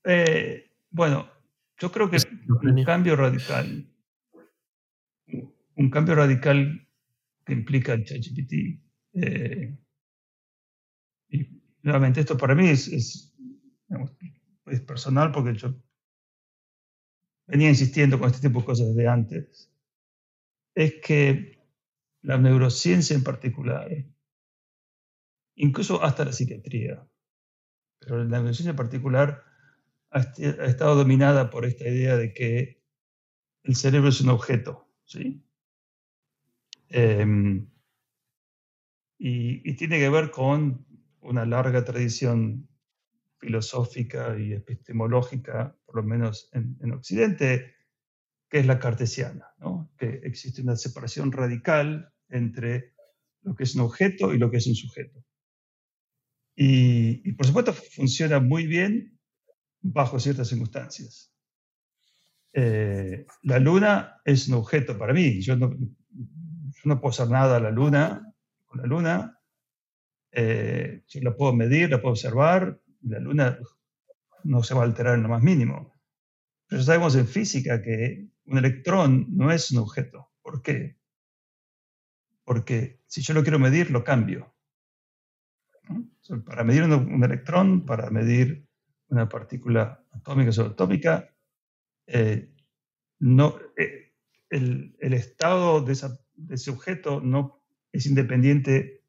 [0.05, 1.31] Eh, bueno,
[1.79, 3.89] yo creo que un cambio radical,
[5.77, 6.89] un cambio radical
[7.47, 8.83] que implica el ChatGPT,
[9.15, 9.77] eh,
[11.29, 13.29] y nuevamente esto para mí es, es,
[14.87, 15.75] personal porque yo
[17.47, 19.71] venía insistiendo con este tipo de cosas desde antes,
[20.75, 21.61] es que
[22.23, 23.91] la neurociencia en particular,
[25.57, 27.07] incluso hasta la psiquiatría,
[27.99, 29.45] pero la neurociencia en particular
[30.11, 32.83] ha, estado dominada por esta idea de que
[33.65, 35.45] el cerebro es un objeto, ¿sí?
[36.89, 37.72] Em,
[39.25, 40.85] y, y, tiene que ver con
[41.21, 42.69] una larga tradición
[43.39, 47.77] filosófica y epistemológica, por lo menos en, Occidente,
[48.49, 49.47] que es la cartesiana,
[49.97, 52.95] que existe una separación radical entre
[53.43, 55.25] lo que es un objeto y lo que es un sujeto.
[56.57, 59.21] Y, por supuesto funciona muy bien
[59.81, 61.33] bajo ciertas circunstancias.
[62.53, 65.41] Eh, la luna es un objeto para mí.
[65.41, 68.32] Yo no, yo no puedo hacer nada a la luna,
[68.77, 69.39] la luna,
[70.33, 73.59] eh, yo la puedo medir, la puedo observar, la luna
[74.45, 75.93] no se va a alterar en lo más mínimo.
[76.67, 80.33] Pero sabemos en física que un electrón no es un objeto.
[80.41, 80.97] ¿Por qué?
[82.45, 84.55] Porque si yo lo quiero medir, lo cambio.
[86.47, 88.67] Para medir un, electrón, para medir
[89.09, 91.29] una partícula atómica o subatómica,
[92.07, 92.55] eh,
[93.19, 94.15] no, eh,
[94.49, 95.95] el, el, estado de,
[96.35, 97.62] de, ese objeto no
[97.93, 99.03] es independiente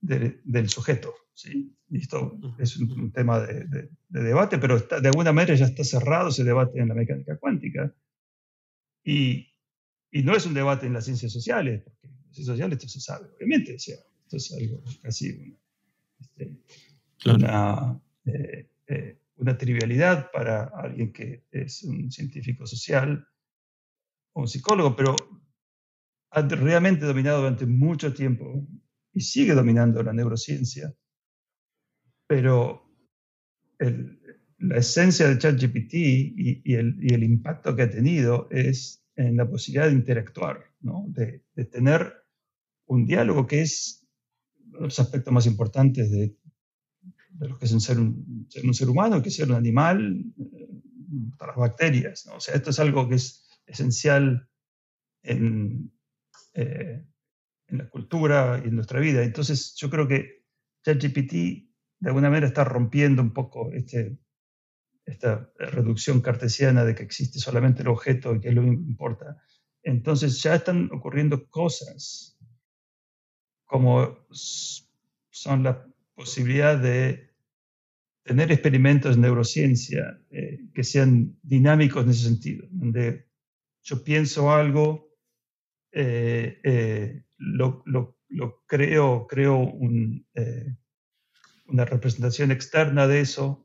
[0.00, 1.14] del sujeto.
[1.34, 1.74] ¿sí?
[1.92, 6.80] esto es un, tema de, debate, pero de alguna manera ya está cerrado ese debate
[6.80, 7.94] en la mecánica cuántica.
[9.04, 9.48] Y,
[10.10, 12.88] y, no es un debate en las ciencias sociales, porque en las ciencias sociales esto
[12.88, 13.74] se sabe, obviamente.
[13.74, 15.56] esto es algo casi
[17.26, 23.26] una, este, eh, eh, una, trivialidad para alguien que es un científico social
[24.34, 25.16] o un psicólogo, pero
[26.30, 28.66] ha realmente dominado durante mucho tiempo
[29.12, 30.94] y sigue dominando la neurociencia.
[32.26, 32.84] Pero
[33.78, 39.36] la esencia de ChatGPT y, y, el, y, el, impacto que ha tenido es en
[39.36, 41.06] la posibilidad de interactuar, ¿no?
[41.08, 42.12] de, de, tener
[42.86, 44.06] un diálogo que es
[44.66, 46.36] uno de los aspectos más importantes de,
[47.30, 49.56] de lo que es un ser, un ser, un ser humano, que es ser un
[49.56, 50.68] animal, eh,
[51.40, 52.26] las bacterias.
[52.26, 52.34] ¿no?
[52.34, 54.48] O sea, esto es algo que es esencial
[55.22, 55.92] en,
[56.60, 57.06] eh,
[57.68, 59.22] en la cultura y en nuestra vida.
[59.22, 60.44] Entonces yo creo que
[60.84, 61.32] ChatGPT
[62.00, 64.18] de alguna manera está rompiendo un poco este,
[65.04, 69.40] esta reducción cartesiana de que existe solamente el objeto y que es lo que importa.
[69.84, 72.36] Entonces ya están ocurriendo cosas
[73.64, 74.26] como
[75.30, 77.34] son la posibilidad de
[78.24, 83.28] tener experimentos de neurociencia eh, que sean dinámicos en ese sentido, donde
[83.82, 85.07] yo pienso algo,
[85.92, 87.84] eh, eh, lo,
[88.66, 89.72] creo, creo
[90.34, 90.76] eh,
[91.66, 93.64] una representación externa de eso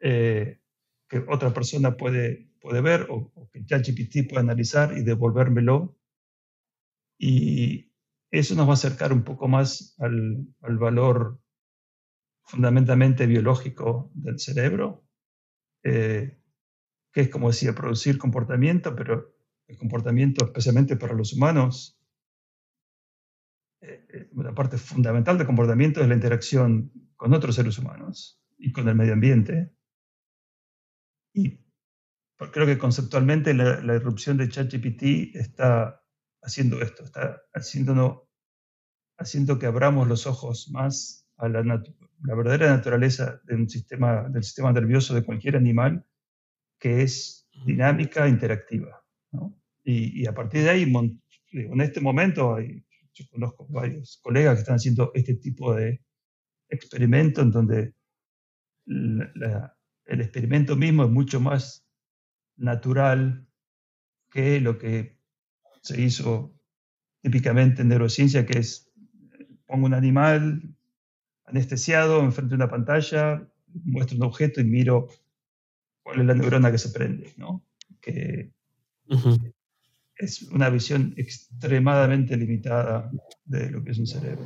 [0.00, 5.96] que otra persona puede, puede ver o, que ChatGPT puede analizar y devolvérmelo.
[7.18, 7.92] Y
[8.32, 11.40] eso nos va a acercar un poco más al, al valor
[12.42, 15.06] fundamentalmente biológico del cerebro,
[15.82, 16.40] que
[17.14, 19.31] es, como decía, producir comportamiento, pero
[19.72, 21.98] el comportamiento, especialmente para los humanos,
[23.80, 28.86] eh, una parte fundamental del comportamiento es la interacción con otros seres humanos y con
[28.88, 29.74] el medio ambiente.
[31.34, 31.58] Y
[32.52, 36.04] creo que conceptualmente la, irrupción de ChatGPT está
[36.42, 38.28] haciendo esto, está haciendo
[39.58, 44.72] que abramos los ojos más a la, la verdadera naturaleza de un sistema, del sistema
[44.72, 46.06] nervioso de cualquier animal,
[46.78, 49.02] que es dinámica, interactiva.
[49.84, 50.92] Y, a partir de ahí,
[51.52, 56.00] en este momento, hay, yo conozco varios colegas que están haciendo este tipo de
[56.68, 57.94] experimento en donde
[58.86, 61.84] el experimento mismo es mucho más
[62.56, 63.46] natural
[64.30, 65.18] que lo que
[65.82, 66.54] se hizo
[67.20, 68.90] típicamente en neurociencia, que es
[69.66, 70.62] pongo un animal,
[71.44, 73.48] anestesiado enfrente de una pantalla,
[73.84, 75.08] muestro un objeto y miro
[76.02, 77.64] cuál es la neurona que se prende, ¿no?
[78.00, 78.52] Que
[80.16, 83.10] es una visión extremadamente limitada
[83.44, 84.44] de lo que es un cerebro.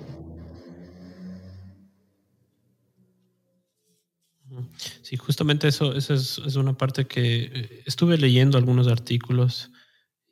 [5.02, 9.70] Sí, justamente eso, eso es, es, una parte que eh, estuve leyendo algunos artículos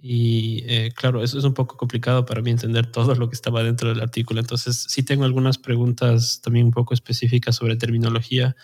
[0.07, 3.63] y eh, claro, eso es un poco complicado para mí entender todo lo que estaba
[3.63, 4.39] dentro del artículo.
[4.39, 8.55] Entonces, sí tengo algunas preguntas también un poco específicas sobre terminología.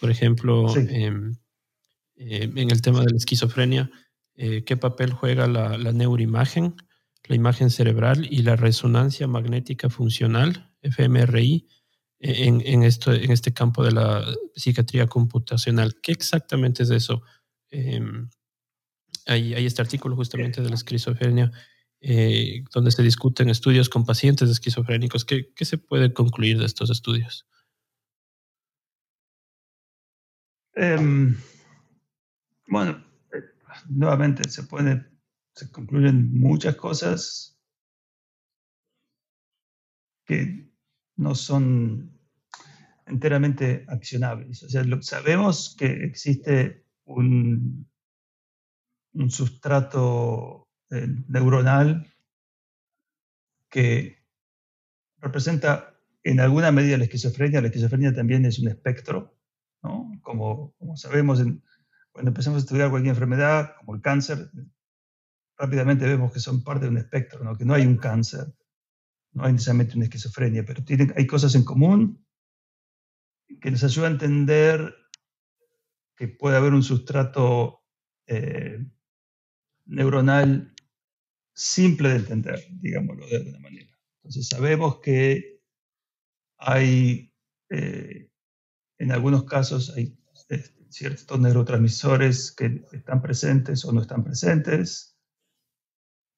[0.00, 1.36] Por ejemplo, em,
[2.16, 3.90] eh, en el tema de la esquizofrenia,
[4.36, 6.76] eh, ¿qué papel juega la, neuroimagen,
[7.24, 11.66] la imagen cerebral y la resonancia magnética funcional, fMRI,
[12.18, 16.00] en, en, este campo de la psiquiatría computacional?
[16.02, 17.22] ¿Qué exactamente es eso?
[17.70, 18.28] Em,
[19.26, 21.50] hay, este artículo justamente de la esquizofrenia
[22.00, 25.24] eh, donde se discuten estudios con pacientes esquizofrénicos.
[25.24, 27.46] ¿Qué, ¿Qué, se puede concluir de estos estudios?
[30.74, 31.36] Em,
[32.68, 33.05] bueno,
[33.88, 35.06] nuevamente se puede,
[35.54, 37.58] se concluyen muchas cosas
[40.24, 40.70] que
[41.16, 42.18] no son
[43.06, 44.62] enteramente accionables.
[44.62, 47.86] O sea, sabemos que existe un
[49.16, 52.06] un sustrato eh, neuronal
[53.70, 54.24] que
[55.18, 57.60] representa en alguna medida la esquizofrenia.
[57.60, 59.34] La esquizofrenia también es un espectro,
[59.82, 60.12] ¿no?
[60.22, 61.40] como, como sabemos
[62.16, 64.50] cuando empezamos a estudiar cualquier enfermedad, como el cáncer,
[65.58, 68.54] rápidamente vemos que son parte de un espectro, que no hay un cáncer,
[69.32, 70.82] no hay necesariamente una esquizofrenia, pero
[71.14, 72.26] hay cosas en común
[73.60, 74.94] que nos ayudan a entender
[76.16, 77.82] que puede haber un sustrato
[78.26, 78.82] eh,
[79.84, 80.74] neuronal
[81.52, 83.94] simple de entender, digámoslo de alguna manera.
[84.22, 85.60] Entonces sabemos que
[86.56, 87.30] hay,
[87.68, 88.30] eh,
[88.96, 95.18] en algunos casos, hay eh, ciertos neurotransmisores que están presentes o no están presentes.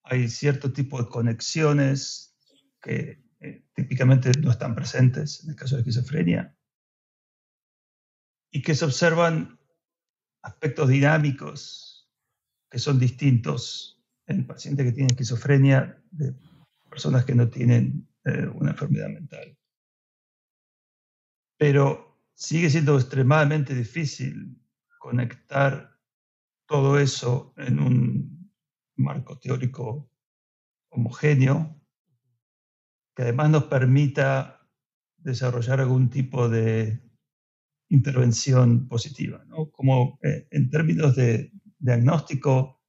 [0.03, 2.35] Hay cierto tipo de conexiones
[2.81, 6.55] que eh, típicamente no están presentes en el caso de esquizofrenia
[8.51, 9.59] y que se observan
[10.41, 12.09] aspectos dinámicos
[12.69, 16.33] que son distintos en pacientes que tienen esquizofrenia de
[16.89, 19.57] personas que no tienen eh, una enfermedad mental.
[21.57, 22.08] Pero
[22.39, 24.57] sigue siendo extremadamente difícil
[24.97, 25.99] conectar
[26.65, 28.53] todo eso en un
[28.95, 30.09] marco teórico
[30.89, 31.75] homogéneo
[33.13, 34.65] que además nos permita
[35.17, 37.01] desarrollar algún tipo de
[37.89, 39.69] intervención positiva, ¿no?
[39.71, 42.81] como eh, en términos de diagnóstico,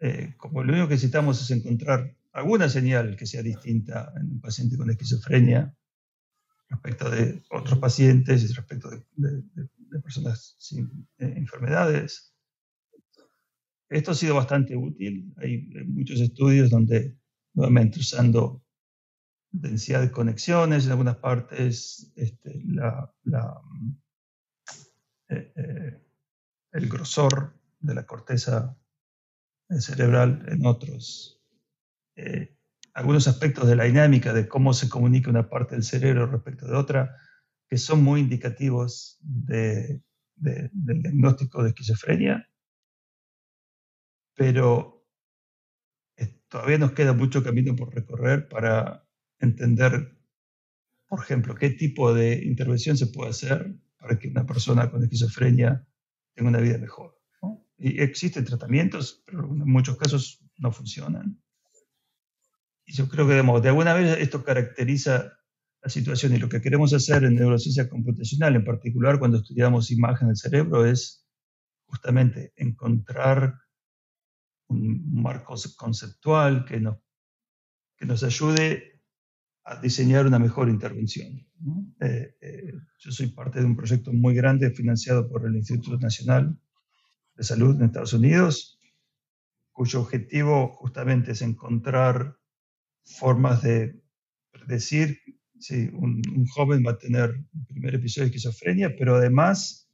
[0.00, 4.40] eh, como lo único que necesitamos es encontrar alguna señal que sea distinta en un
[4.40, 5.72] paciente con esquizofrenia
[6.68, 9.02] respecto de otros pacientes y respecto de,
[10.02, 12.34] personas sin eh, enfermedades.
[13.88, 15.32] Esto ha sido bastante útil.
[15.38, 17.16] Hay muchos estudios donde,
[17.54, 18.62] nuevamente, usando
[19.50, 23.10] densidad de conexiones en algunas partes, este, la,
[25.30, 26.02] eh,
[26.72, 28.76] el grosor de la corteza
[29.78, 31.40] cerebral en otros.
[32.16, 32.57] Eh,
[32.98, 36.74] algunos aspectos de la dinámica de cómo se comunica una parte del cerebro respecto de
[36.74, 37.16] otra,
[37.68, 40.02] que son muy indicativos del
[40.34, 42.50] diagnóstico de esquizofrenia,
[44.34, 45.06] pero
[46.16, 49.06] eh, todavía nos queda mucho camino por recorrer para
[49.38, 50.18] entender,
[51.06, 55.86] por ejemplo, qué tipo de intervención se puede hacer para que una persona con esquizofrenia
[56.34, 57.16] tenga una vida mejor.
[57.76, 61.40] Y existen tratamientos, pero en muchos casos no funcionan.
[62.88, 65.38] Yo creo que de alguna vez esto caracteriza
[65.82, 70.28] la situación y lo que queremos hacer en neurociencia computacional, en particular cuando estudiamos imagen
[70.28, 71.26] del cerebro, es
[71.84, 73.54] justamente encontrar
[74.68, 76.98] un marco conceptual que nos,
[77.96, 79.02] que nos ayude
[79.64, 81.46] a diseñar una mejor intervención.
[82.00, 86.58] Eh, eh, yo soy parte de un proyecto muy grande financiado por el Instituto Nacional
[87.34, 88.80] de Salud en Estados Unidos,
[89.72, 92.37] cuyo objetivo justamente es encontrar
[93.16, 94.00] formas de
[94.50, 95.18] predecir
[95.58, 96.22] si un,
[96.54, 99.90] joven va a tener un primer episodio de esquizofrenia, pero además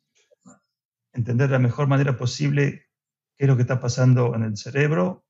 [1.13, 2.87] entender la mejor manera posible
[3.37, 5.25] qué es lo que está pasando en el cerebro,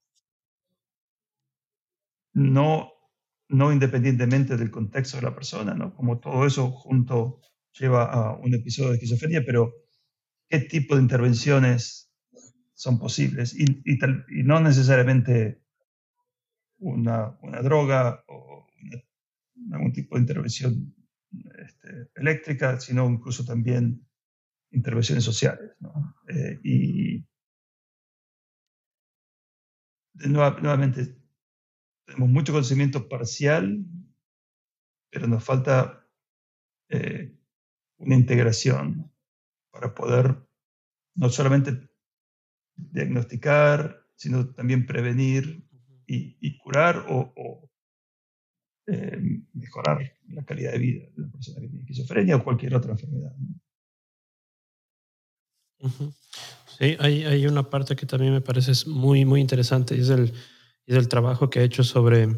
[2.33, 2.91] no
[3.49, 5.95] no independientemente del contexto de la persona, ¿no?
[5.95, 7.41] Como todo eso junto
[7.79, 9.73] lleva a un episodio de esquizofrenia, pero
[10.49, 12.11] qué tipo de intervenciones
[12.75, 13.65] son posibles y,
[14.43, 15.63] no necesariamente
[16.85, 18.67] una, droga o
[19.73, 20.95] algún tipo de intervención
[21.59, 24.07] este, eléctrica, sino incluso también
[24.71, 25.71] intervenciones sociales.
[26.29, 27.27] Eh, y
[30.29, 31.17] nuevamente,
[32.07, 33.85] tenemos mucho conocimiento parcial,
[35.11, 36.07] pero nos falta
[36.91, 37.35] eh,
[37.97, 39.11] una integración
[39.71, 40.47] para poder
[41.15, 41.89] no solamente
[42.77, 45.65] diagnosticar, sino también prevenir
[46.07, 47.69] y, curar o,
[48.87, 52.93] eh, mejorar la calidad de vida de una persona que tiene esquizofrenia o cualquier otra
[52.93, 53.35] enfermedad.
[56.79, 60.33] Sí, hay, hay, una parte que también me parece muy, muy interesante, es el,
[60.87, 62.29] y del trabajo que ha hecho sobre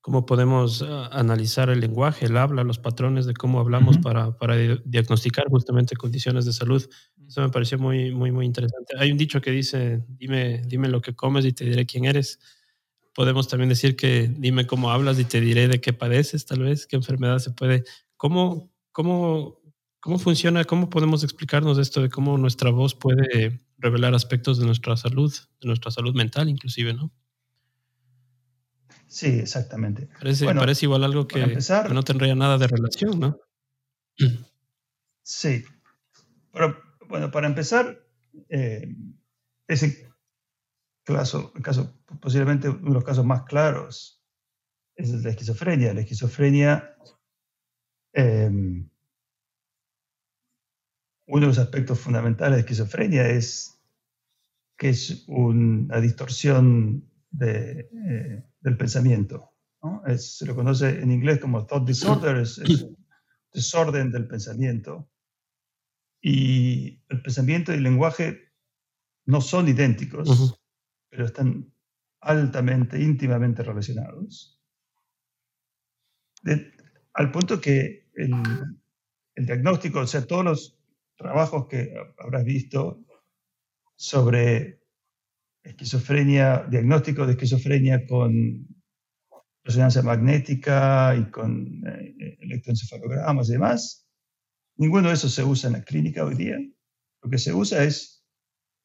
[0.00, 4.56] cómo podemos ah, analizar el lenguaje, el habla, los patrones de cómo hablamos para, para,
[4.84, 6.88] diagnosticar justamente condiciones de salud.
[7.26, 8.94] Eso me pareció muy, muy, muy interesante.
[8.98, 12.38] Hay un dicho que dice, dime, dime lo que comes y te diré quién eres.
[13.16, 16.86] Podemos también decir que dime cómo hablas y te diré de qué padeces, tal vez,
[16.86, 17.82] qué enfermedad se puede.
[18.18, 19.58] ¿Cómo, cómo,
[20.00, 20.64] cómo funciona?
[20.64, 25.66] ¿Cómo podemos explicarnos esto de cómo nuestra voz puede revelar aspectos de nuestra salud, de
[25.66, 27.10] nuestra salud mental inclusive, ¿no?
[29.06, 30.10] Sí, exactamente.
[30.20, 31.58] Parece, igual algo que,
[31.90, 33.38] no tendría nada de relación, ¿no?
[35.22, 35.64] Sí.
[36.52, 37.98] Pero, bueno, para empezar,
[38.50, 38.94] eh,
[39.68, 40.05] ese
[41.14, 44.22] caso, caso, posiblemente uno de los casos más claros
[44.96, 45.94] es la esquizofrenia.
[45.94, 46.96] La esquizofrenia,
[48.12, 48.88] em,
[51.26, 53.80] uno de los aspectos fundamentales de esquizofrenia es
[54.76, 59.52] que es una distorsión de, eh, del pensamiento.
[60.18, 62.60] se lo conoce en inglés como thought disorder, es,
[63.52, 65.08] desorden del pensamiento.
[66.20, 68.52] Y el pensamiento y el lenguaje
[69.26, 70.58] no son idénticos,
[71.16, 71.72] pero están
[72.20, 74.60] altamente, íntimamente relacionados.
[77.14, 78.32] al punto que el,
[79.34, 80.78] diagnóstico, o sea, todos los
[81.16, 83.02] trabajos que habrás visto
[83.96, 84.82] sobre
[85.62, 88.68] esquizofrenia, diagnóstico de esquizofrenia con
[89.64, 94.06] resonancia magnética y con eh, electroencefalogramas y demás.
[94.76, 96.58] Ninguno de esos se usa en la clínica hoy día.
[97.22, 98.22] Lo que se usa es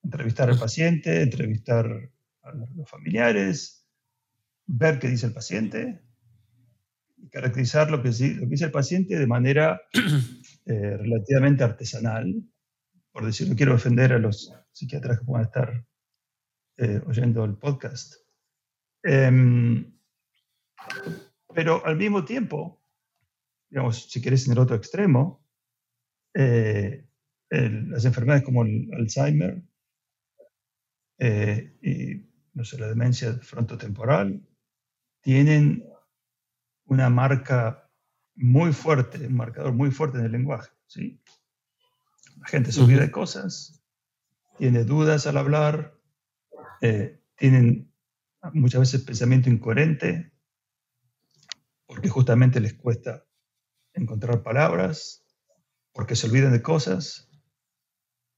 [0.04, 2.12] entrevistar al paciente, entrevistar
[2.44, 3.88] a los familiares,
[4.66, 6.02] ver qué dice el paciente
[7.18, 9.82] y caracterizar lo que, lo que dice el paciente de manera
[10.66, 12.44] eh, relativamente artesanal.
[13.12, 15.86] Por decir, no quiero ofender a los psiquiatras que puedan estar
[16.78, 18.16] eh, oyendo el podcast.
[19.04, 19.94] Em,
[21.54, 22.82] pero al mismo tiempo,
[23.70, 25.46] digamos, si quieres en el otro extremo,
[26.34, 27.06] eh,
[27.50, 29.62] las enfermedades como el Alzheimer
[31.20, 34.46] y no sé, la demencia frontotemporal
[35.22, 35.86] tienen
[36.86, 37.90] una marca
[38.36, 40.72] muy fuerte, un marcador muy fuerte en el lenguaje.
[40.88, 41.22] ¿sí?
[42.38, 43.84] La gente se olvida de cosas,
[44.58, 45.98] tiene dudas al hablar,
[46.82, 47.92] eh, tienen
[48.54, 50.34] muchas veces pensamiento incoherente,
[51.86, 53.26] porque justamente les cuesta
[53.94, 55.26] encontrar palabras,
[55.94, 57.30] porque se olvidan de cosas.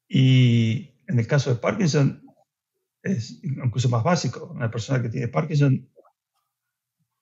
[0.07, 2.22] Y en el caso de Parkinson,
[3.03, 4.51] es incluso más básico.
[4.55, 5.89] Una persona que tiene Parkinson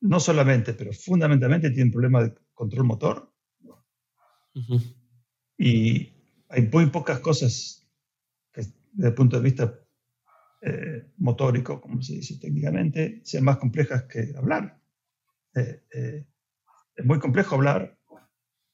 [0.02, 3.34] no solamente, pero fundamentalmente tiene un problema de control motor.
[5.58, 6.14] Y
[6.50, 7.88] hay muy pocas cosas
[8.52, 8.62] que
[8.94, 9.80] desde el punto de vista
[10.62, 14.80] eh, motórico, como se dice técnicamente, sean más complejas que hablar.
[15.56, 16.28] Eh, eh,
[16.96, 17.98] es muy complejo hablar,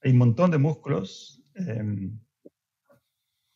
[0.02, 2.20] hay un montón de músculos, em,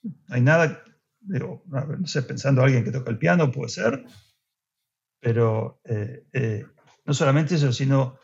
[0.04, 0.84] no hay nada,
[1.22, 4.06] no sé, pensando a alguien que toca el piano, puede ser,
[5.20, 5.82] pero
[7.06, 8.18] no solamente eso, sino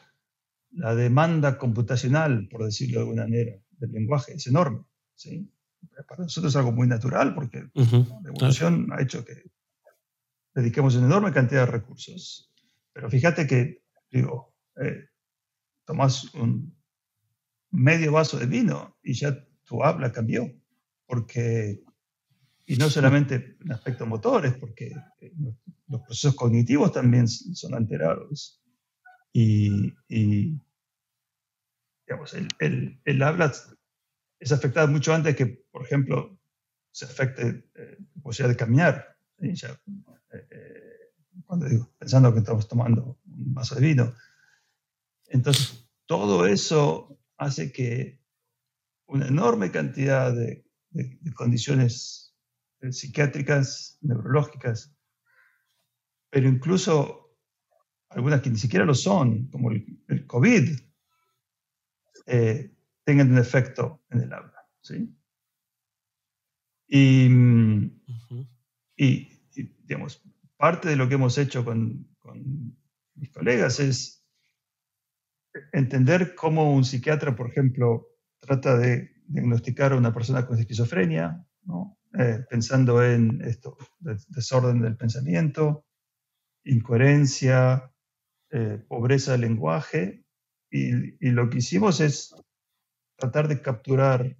[0.71, 4.85] la demanda computacional, por decirlo de alguna manera, del lenguaje es enorme.
[5.15, 5.51] ¿sí?
[6.07, 9.43] Para nosotros es algo muy natural porque la evolución ha hecho que
[10.53, 12.51] dediquemos una enorme cantidad de recursos.
[12.93, 15.09] Pero fíjate que, digo, eh,
[15.85, 16.75] tomás un
[17.71, 20.51] medio vaso de vino y ya tu habla cambió,
[21.05, 21.83] porque,
[22.67, 25.33] y no solamente en aspectos motores, porque eh,
[25.87, 28.61] los procesos cognitivos también son alterados.
[29.31, 29.93] Y,
[32.05, 33.53] digamos, el, el, habla
[34.39, 36.37] es afectado mucho antes que, por ejemplo,
[36.91, 39.17] se afecte eh, la posibilidad de caminar.
[39.39, 39.79] Ya,
[40.33, 40.97] eh,
[41.45, 44.13] cuando digo, pensando que estamos tomando un vaso de vino.
[45.27, 48.19] Entonces, todo eso hace que
[49.05, 50.65] una enorme cantidad de,
[51.35, 52.26] condiciones eh,
[52.91, 54.95] psiquiátricas, neurológicas,
[56.29, 57.35] pero incluso
[58.09, 60.79] algunas que ni siquiera lo son, como el, COVID,
[62.25, 62.73] eh,
[63.03, 64.65] tengan un efecto en el habla.
[64.81, 65.15] ¿sí?
[66.87, 67.27] Y,
[68.95, 69.27] y,
[69.83, 70.23] digamos,
[70.55, 72.77] parte de lo que hemos hecho con, con
[73.15, 74.25] mis colegas es
[75.73, 78.07] entender cómo un psiquiatra, por ejemplo,
[78.39, 81.45] trata de diagnosticar a una persona con esquizofrenia,
[82.13, 85.85] eh, pensando en esto, desorden del pensamiento,
[86.63, 87.91] incoherencia,
[88.49, 90.23] eh, pobreza del lenguaje,
[90.69, 92.35] y, lo que hicimos es
[93.15, 94.37] tratar de capturar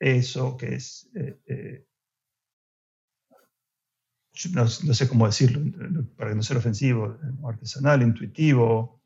[0.00, 1.86] eso que es, eh,
[4.52, 5.60] no, sé cómo decirlo,
[6.16, 8.96] para no ser ofensivo, artesanal, intuitivo,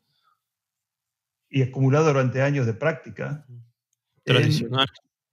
[1.51, 3.45] y acumulado durante años de práctica.
[4.23, 4.87] Tradicional.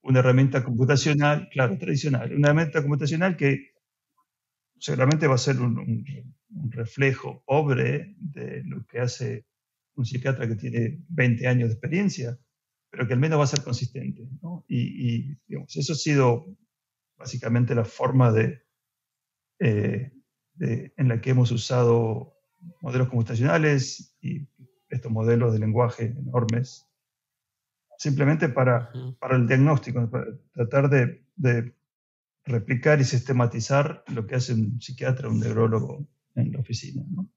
[0.09, 2.35] Una herramienta computacional, claro, tradicional.
[2.35, 3.75] Una herramienta computacional que
[4.79, 6.35] seguramente va a ser un,
[6.71, 9.45] reflejo pobre de lo que hace
[9.97, 12.39] un psiquiatra que tiene 20 años de experiencia,
[12.91, 14.27] pero que al menos va a ser consistente.
[14.67, 16.57] Y, digamos, eso ha sido
[17.19, 18.63] básicamente la forma de,
[19.59, 20.11] eh,
[20.55, 22.35] de, en la que hemos usado
[22.81, 24.49] modelos computacionales y
[24.89, 26.88] estos modelos de lenguaje enormes,
[27.99, 31.75] simplemente para, para el diagnóstico, para tratar de, de,
[32.45, 37.05] replicar y sistematizar lo que hace un psiquiatra, un neurólogo en la oficina.
[37.11, 37.29] ¿no?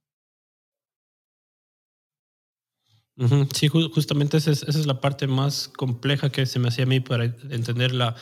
[3.53, 6.88] Sí, justamente esa es, esa es, la parte más compleja que se me hacía a
[6.88, 8.16] mí para entender la,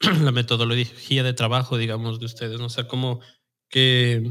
[0.22, 2.58] la metodología de trabajo, digamos, de ustedes.
[2.58, 2.66] ¿no?
[2.66, 3.20] O sea, cómo
[3.68, 4.22] que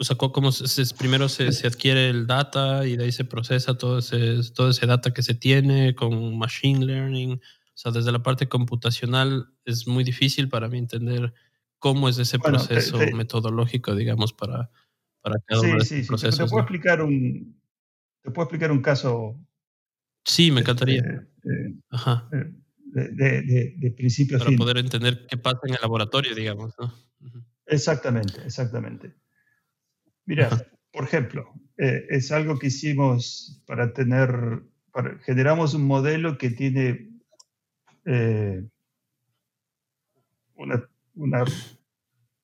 [0.00, 3.76] o sea, cómo se, primero se, se, adquiere el data y de ahí se procesa
[3.76, 7.32] todo ese, todo ese data que se tiene con machine learning.
[7.32, 7.38] O
[7.74, 11.34] sea, desde la parte computacional es muy difícil para mí entender
[11.78, 14.70] cómo es ese proceso metodológico, digamos, para,
[15.20, 16.34] para cada uno de sí, procesos.
[16.34, 17.60] Sí, te puedo, explicar un,
[18.22, 19.38] te puedo explicar un caso.
[20.24, 21.02] Sí, me encantaría.
[21.02, 22.26] Este, Ajá.
[22.30, 26.90] De, de, de, principio Para poder entender qué pasa en el laboratorio, digamos, ¿no?
[27.66, 29.20] Exactamente, exactamente.
[30.30, 30.48] Mira,
[30.92, 34.62] por ejemplo, eh, es algo que hicimos para tener,
[35.24, 37.10] generamos un modelo que tiene
[38.04, 38.64] eh,
[40.54, 41.44] una,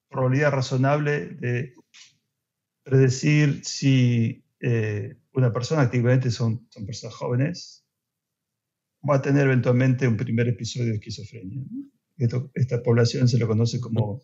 [0.09, 1.75] probabilidad razonable de
[2.83, 7.87] predecir si eh, una persona, activamente son, son personas jóvenes,
[9.09, 11.63] va a tener eventualmente un primer episodio de esquizofrenia.
[12.55, 14.23] esta población se lo conoce como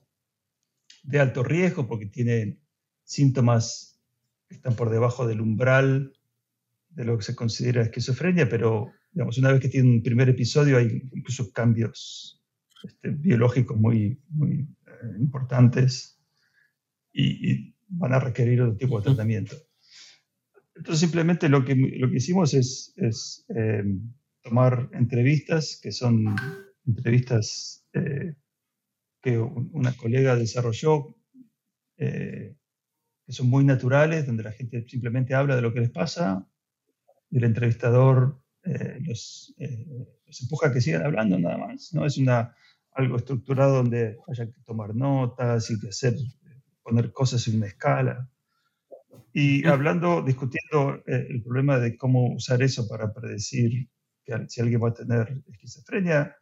[1.05, 2.62] de alto riesgo porque tiene
[3.05, 4.01] síntomas
[4.49, 6.13] que están por debajo del umbral
[6.91, 10.79] de lo que se considera esquizofrenia, pero digamos, una vez que tiene un primer episodio
[10.79, 12.43] hay incluso cambios
[12.85, 16.19] este, biológicos muy, muy eh, importantes
[17.13, 19.55] y, van a requerir otro tipo de tratamiento.
[20.75, 23.85] Entonces simplemente lo que, lo que hicimos es, es eh,
[24.41, 26.35] tomar entrevistas, que son
[26.87, 28.35] entrevistas eh,
[29.21, 31.15] que una colega desarrolló
[33.27, 36.47] que son muy naturales, donde la gente simplemente habla de lo que les pasa
[37.31, 39.87] y el entrevistador eh, los, eh,
[40.27, 41.93] los, empuja a que sigan hablando nada más.
[41.93, 42.55] No es una,
[42.93, 46.14] algo estructurado donde haya que tomar notas y que hacer,
[46.83, 48.29] poner cosas en una escala.
[49.33, 53.89] Y hablando, discutiendo eh, el problema de cómo usar eso para predecir
[54.25, 56.37] que si alguien va a tener esquizofrenia,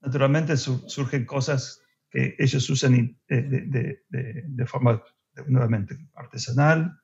[0.00, 5.02] naturalmente surgen cosas que ellos usan de, de, de, de forma
[5.46, 7.00] nuevamente artesanal,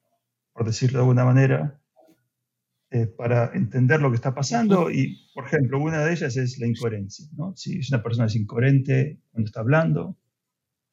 [0.52, 1.80] por decirlo de alguna manera,
[2.90, 4.90] eh, para entender lo que está pasando.
[4.90, 7.26] Y, por ejemplo, una de ellas es la incoherencia.
[7.32, 7.54] ¿no?
[7.56, 10.16] Si es una persona es incoherente cuando está hablando,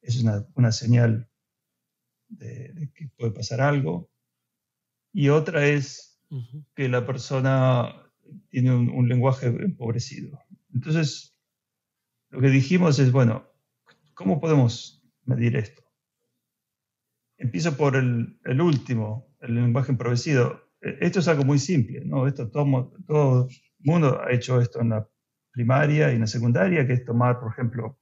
[0.02, 1.28] es una, una señal
[2.28, 4.10] de, que puede pasar algo.
[5.12, 6.20] Y otra es
[6.74, 8.10] que la persona
[8.48, 10.40] tiene un, un lenguaje empobrecido.
[10.74, 11.38] Entonces,
[12.30, 13.48] lo que dijimos es, bueno,
[14.14, 15.83] ¿cómo podemos medir esto?
[17.36, 20.70] Empiezo por el, último, el lenguaje improvisado.
[20.80, 22.26] eh, esto es algo muy simple, ¿no?
[22.26, 25.08] Esto todo, el mundo ha hecho esto en la
[25.52, 27.98] primaria y en la secundaria, que es tomar, por ejemplo,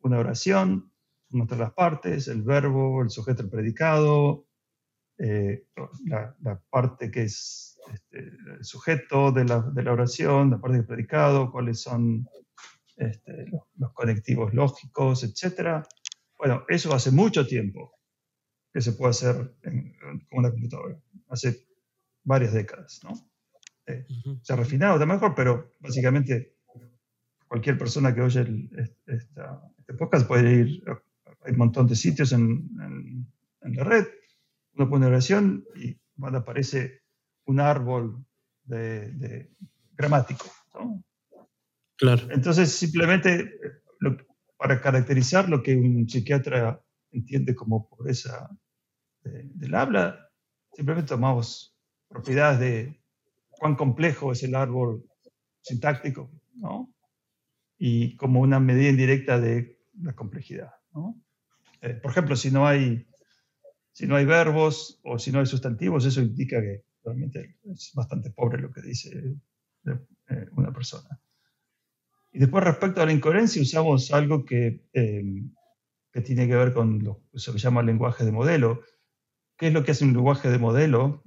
[0.00, 0.92] una oración,
[1.30, 4.46] nuestras las partes, el verbo, el sujeto, el predicado,
[5.18, 5.66] eh,
[6.06, 10.86] la, parte que es este, el sujeto de la, de la, oración, la parte del
[10.86, 12.26] predicado, cuáles son
[12.96, 15.84] este, los, conectivos lógicos, etc.
[16.38, 17.92] Bueno, eso hace mucho tiempo
[18.72, 20.98] que se puede hacer con una computadora,
[21.28, 21.66] hace
[22.24, 23.12] varias décadas, ¿no?
[23.86, 24.06] Eh,
[24.42, 26.56] se ha refinado, está mejor, pero básicamente
[27.48, 28.46] cualquier persona que oye
[29.06, 30.84] este podcast puede ir,
[31.42, 32.70] hay un montón de sitios en,
[33.60, 34.06] en, la red,
[34.74, 37.02] uno pone oración y cuando aparece
[37.46, 38.24] un árbol
[38.64, 39.50] de,
[39.92, 40.46] gramático.
[40.74, 41.04] ¿no?
[41.96, 42.28] Claro.
[42.30, 43.52] Entonces, simplemente
[44.56, 48.48] para caracterizar lo que un psiquiatra entiende como pobreza
[49.24, 50.30] del habla,
[50.72, 51.76] simplemente tomamos
[52.08, 53.02] propiedades de
[53.50, 55.04] cuán complejo es el árbol
[55.60, 56.92] sintáctico, ¿no?
[57.84, 60.70] y como una medida indirecta de la complejidad.
[61.80, 63.08] Eh, por ejemplo, si no, hay,
[63.90, 68.30] si no hay verbos o si no hay sustantivos, eso indica que realmente es bastante
[68.30, 69.10] pobre lo que dice
[69.86, 71.20] eh, una persona.
[72.30, 75.42] Y después respecto a la incoherencia usamos algo que, eh,
[76.12, 78.82] que tiene que ver con lo que se llama lenguaje de modelo.
[79.56, 81.22] ¿Qué es lo que hace un lenguaje de modelo?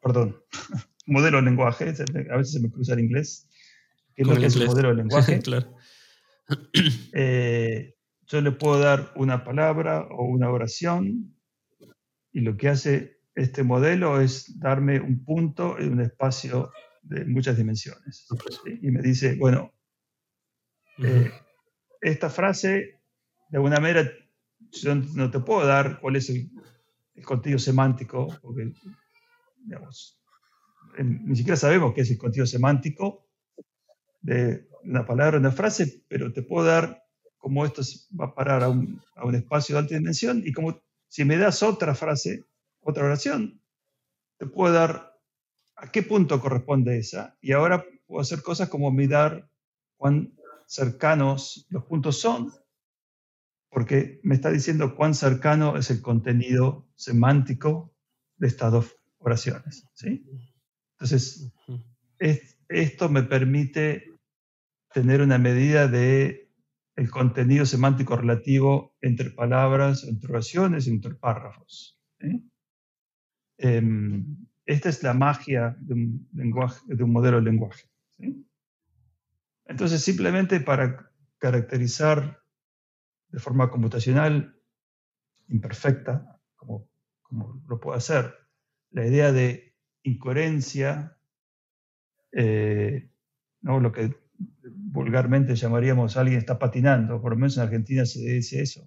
[0.00, 0.42] Perdón,
[1.06, 1.94] modelo de lenguaje,
[2.30, 3.48] a veces se me cruza el inglés
[4.14, 5.40] que es lo que es el modelo de lenguaje.
[5.42, 5.76] claro.
[7.14, 7.94] Eh,
[8.26, 11.34] yo le puedo dar una palabra o una oración
[12.32, 16.72] y lo que hace este modelo es darme un punto en un espacio
[17.02, 18.26] de muchas dimensiones.
[18.82, 19.72] Y me dice, bueno,
[20.98, 21.30] eh,
[22.00, 23.00] esta frase,
[23.48, 24.10] de alguna manera,
[24.72, 26.50] yo no te puedo dar cuál es el,
[27.22, 28.72] contenido semántico, porque,
[29.64, 30.18] digamos,
[30.98, 33.26] ni siquiera sabemos qué es el contenido semántico,
[34.20, 37.04] de una palabra, una frase, pero te puedo dar
[37.38, 37.82] cómo esto
[38.18, 41.36] va a parar a un, a un espacio de alta dimensión y como si me
[41.36, 42.44] das otra frase,
[42.80, 43.60] otra oración,
[44.38, 45.12] te puedo dar
[45.76, 47.36] a qué punto corresponde esa.
[47.40, 49.48] Y ahora puedo hacer cosas como mirar
[49.96, 50.32] cuán
[50.66, 52.52] cercanos los puntos son,
[53.72, 57.96] porque me está diciendo cuán cercano es el contenido semántico
[58.36, 59.88] de estas dos oraciones.
[59.94, 60.22] ¿sí?
[60.92, 61.50] Entonces,
[62.68, 64.04] esto me permite
[64.92, 66.50] tener una medida de
[66.96, 71.98] el contenido semántico relativo entre palabras, entre oraciones, entre párrafos.
[73.56, 77.88] Em, esta es la magia de un, lenguaje, de un modelo de lenguaje.
[79.64, 82.41] Entonces, simplemente para caracterizar
[83.32, 84.54] de forma computacional
[85.48, 86.88] imperfecta, como,
[87.22, 88.34] como lo puedo hacer,
[88.90, 91.18] la idea de incoherencia,
[92.32, 93.10] eh,
[93.62, 93.80] ¿no?
[93.80, 94.14] lo que
[94.62, 98.86] vulgarmente llamaríamos alguien está patinando, por lo menos en Argentina se dice eso.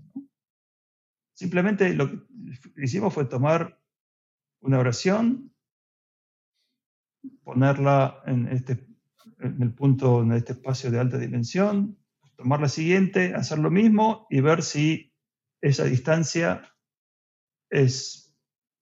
[1.34, 2.20] Simplemente lo que
[2.78, 3.82] hicimos fue tomar
[4.62, 5.52] una oración,
[7.44, 8.88] ponerla en, este,
[9.40, 11.98] en el punto, en este espacio de alta dimensión,
[12.38, 15.14] tomar la siguiente, hacer lo mismo y ver si
[15.62, 16.62] esa distancia
[17.70, 18.36] es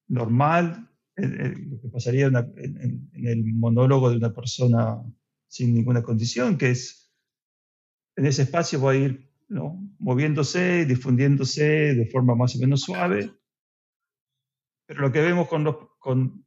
[0.08, 5.02] normal, lo que pasaría en el monólogo de una persona
[5.48, 7.04] sin ninguna condición, que es
[8.16, 9.80] en ese espacio va a ir ¿no?
[10.00, 13.32] moviéndose, difundiéndose de forma más o menos suave.
[14.86, 16.46] Pero lo que vemos con,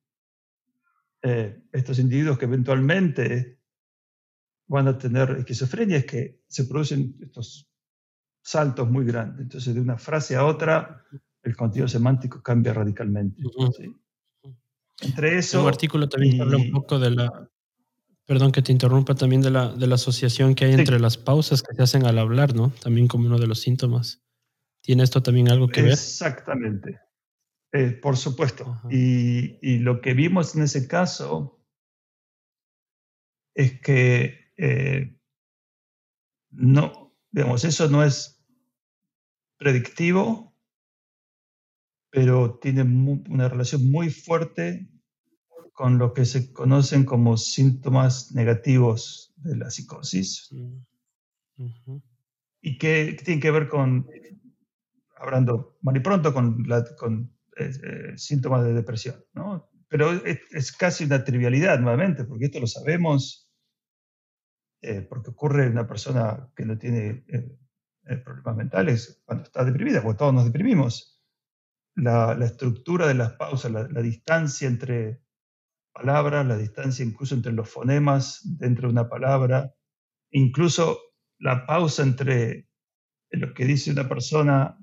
[1.22, 3.55] eh, estos individuos que eventualmente
[4.66, 7.68] van a tener esquizofrenia es que se producen estos
[8.42, 9.42] saltos muy grandes.
[9.42, 11.04] Entonces, de una frase a otra,
[11.42, 13.42] el contenido semántico cambia radicalmente.
[15.00, 15.62] Entre eso.
[15.62, 17.50] Un artículo también habla un poco de la,
[18.26, 21.62] Perdón que te interrumpa también de la, de la asociación que hay entre las pausas
[21.62, 22.70] que se hacen al hablar, ¿no?
[22.82, 24.20] También como uno de los síntomas.
[24.80, 25.92] ¿Tiene esto también algo que ver?
[25.92, 27.00] Exactamente.
[27.70, 28.80] Eh, por supuesto.
[28.90, 31.64] Y, y, lo que vimos en ese caso
[33.54, 35.16] es que eh,
[36.50, 38.42] no, digamos, eso no es
[39.58, 40.54] predictivo,
[42.10, 44.88] pero tiene una relación muy fuerte
[45.72, 51.96] con lo que se conocen como síntomas negativos de la psicosis mm,
[52.62, 54.08] y que, tienen que ver con,
[55.16, 56.64] hablando mal y pronto, con,
[56.98, 59.22] con eh, síntomas de depresión.
[59.34, 59.68] ¿no?
[59.88, 63.45] Pero es, casi una trivialidad nuevamente, porque esto lo sabemos,
[64.86, 67.24] eh, porque ocurre en una persona que no tiene
[68.24, 71.12] problemas mentales cuando está deprimida, porque todos nos deprimimos.
[71.96, 75.22] La, la estructura de las pausas, la, la distancia entre
[75.92, 79.74] palabras, la distancia incluso entre los fonemas dentro de una palabra,
[80.30, 80.98] incluso
[81.38, 82.68] la pausa entre
[83.30, 84.78] lo que dice una persona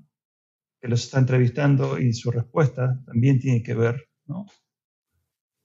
[0.82, 4.46] que los está entrevistando y su respuesta también tiene que ver, ¿no?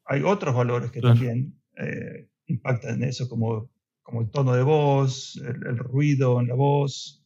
[0.04, 3.70] Hay otros valores que también eh, impactan en eso, como,
[4.08, 7.22] como el tono de voz, el, ruido en la voz,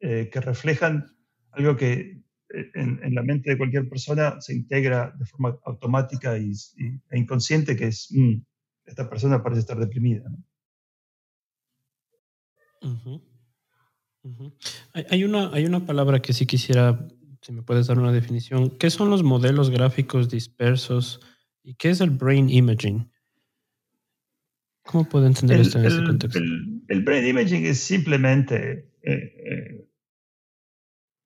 [0.00, 1.16] eh, que reflejan
[1.52, 6.52] algo que eh, en, la mente de cualquier persona se integra de forma automática y,
[7.10, 8.34] e inconsciente, que es, mm,
[8.84, 10.30] esta persona parece estar deprimida.
[14.92, 17.08] Hay, una, hay una palabra que sí quisiera,
[17.40, 18.76] si me puedes dar una definición.
[18.76, 21.18] ¿Qué son los modelos gráficos dispersos
[21.62, 23.10] y qué es el brain imaging?
[24.86, 26.38] ¿Cómo puedo entender esto en ese contexto?
[26.38, 29.88] El, brain imaging es simplemente eh, eh,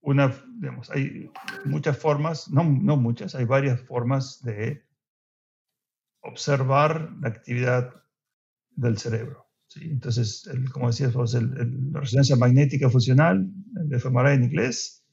[0.01, 1.31] una, digamos, hay
[1.65, 4.85] muchas formas, no, no muchas, hay varias formas de
[6.23, 8.03] observar la actividad
[8.71, 9.47] del cerebro.
[9.77, 15.05] Entonces, como decías vos, la resonancia magnética funcional, el fMRI en inglés,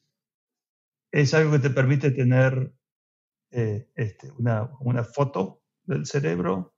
[1.11, 2.73] es algo que te permite tener
[3.51, 6.76] eh, este, una, una, foto del cerebro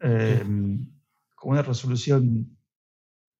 [0.00, 0.90] em,
[1.34, 2.56] con una resolución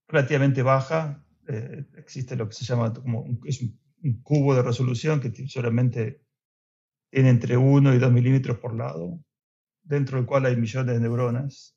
[0.09, 1.25] relativamente baja.
[1.49, 3.79] Eh, existe lo que se llama como un, es un,
[4.23, 6.23] cubo de resolución que solamente
[7.11, 9.21] tiene entre 1 y 2 milímetros por lado,
[9.83, 11.77] dentro del cual hay millones de neuronas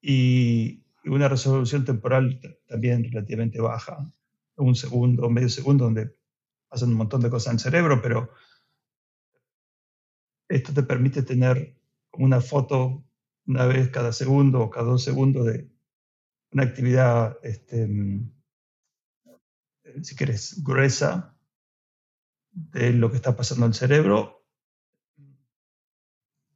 [0.00, 2.38] y una resolución temporal
[2.68, 4.08] también relativamente baja,
[4.56, 6.14] un segundo, medio segundo, donde
[6.68, 8.30] pasan un montón de cosas en el cerebro, pero
[10.48, 11.76] esto te permite tener
[12.12, 13.04] una foto
[13.46, 15.70] una vez cada segundo o cada dos segundos de
[16.52, 17.88] una actividad, este,
[20.02, 21.36] si quieres, gruesa
[22.52, 24.46] de lo que está pasando en el cerebro.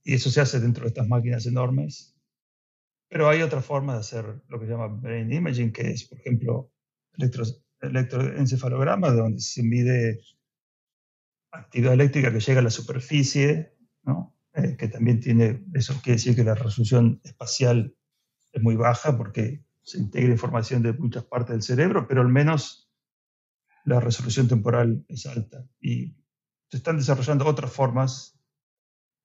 [0.05, 2.19] Y eso se hace dentro de estas máquinas enormes
[3.09, 6.19] pero hay otra forma de hacer lo que se llama brain imaging, que es, por
[6.19, 6.71] ejemplo,
[7.17, 7.45] electro,
[7.81, 10.21] electroencefalograma, donde se mide
[11.51, 14.38] actividad eléctrica que llega a la superficie, ¿no?
[14.55, 17.95] Eh, que también tiene, eso quiere decir que la resolución espacial
[18.53, 22.91] es muy baja porque se integra información de muchas partes del cerebro, pero al menos
[23.85, 25.65] la resolución temporal es alta.
[25.81, 26.17] Y
[26.71, 28.39] se están desarrollando otras formas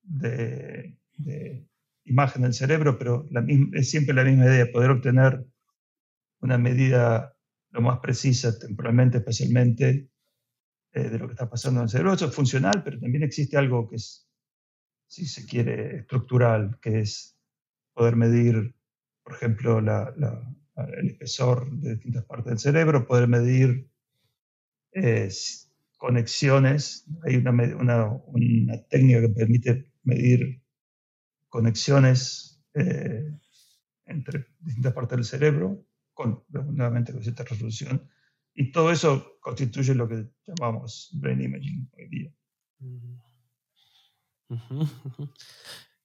[0.02, 0.98] de,
[2.06, 3.28] imagen del cerebro, pero
[3.74, 5.46] es siempre la misma idea, poder obtener
[6.42, 7.36] una medida
[7.72, 10.10] lo más precisa temporalmente, especialmente,
[10.92, 12.14] eh, de lo que está pasando en el cerebro.
[12.14, 14.30] Eso es funcional, pero también existe algo que es,
[15.14, 17.38] si se quiere, estructural, que es
[17.94, 18.76] poder medir,
[19.24, 23.88] por ejemplo, el espesor de distintas partes del cerebro, poder medir
[24.92, 25.30] eh,
[25.98, 27.06] conexiones.
[27.24, 30.64] Hay una, una, una técnica que permite medir
[31.48, 33.38] conexiones eh,
[34.06, 35.86] entre distintas partes del cerebro,
[36.16, 38.10] con, nuevamente con cierta resolución,
[38.56, 42.34] y todo eso constituye lo que llamamos brain imaging hoy día.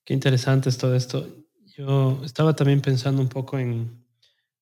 [0.05, 1.27] Qué interesante es todo esto.
[1.77, 4.05] Yo estaba también pensando un poco en,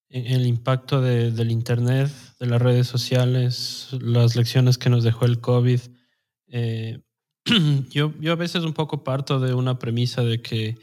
[0.09, 5.81] el impacto del Internet, de las redes sociales, las lecciones que nos dejó el COVID.
[6.49, 7.01] Eh,
[7.91, 10.79] yo, yo a veces un poco parto de una premisa de que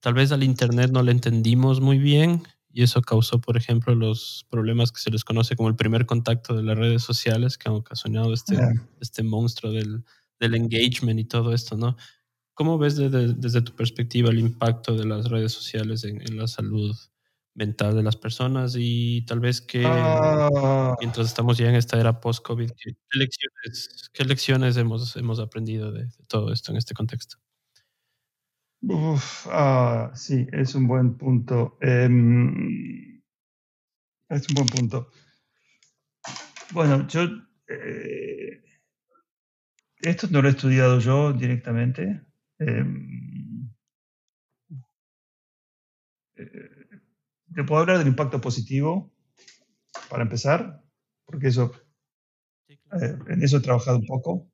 [0.00, 4.46] tal vez al Internet no le entendimos muy bien y eso causó, por ejemplo, los
[4.48, 7.74] problemas que se les conoce como el primer contacto de las redes sociales que han
[7.74, 8.56] ocasionado este,
[9.00, 10.04] este monstruo del,
[10.38, 11.96] del, engagement y todo esto, ¿no?
[12.60, 16.94] ¿Cómo ves desde, tu perspectiva el impacto de las redes sociales en, la salud
[17.54, 20.94] mental de las personas y tal vez que ah.
[21.00, 26.06] mientras estamos ya en esta era post-COVID, ¿qué, lecciones, qué lecciones hemos, hemos aprendido de
[26.28, 27.38] todo esto en este contexto?
[29.46, 31.78] ah, sí, es un buen punto.
[31.80, 33.22] Em,
[34.28, 35.08] es un buen punto.
[36.74, 37.22] Bueno, yo
[37.68, 38.62] eh,
[40.02, 42.20] esto no lo he estudiado yo directamente.
[42.60, 43.70] Em,
[46.36, 46.46] eh,
[47.54, 49.10] te puedo hablar del impacto positivo,
[50.08, 50.82] para empezar,
[51.24, 51.72] porque eso,
[52.68, 54.46] eh, en eso he trabajado un poco.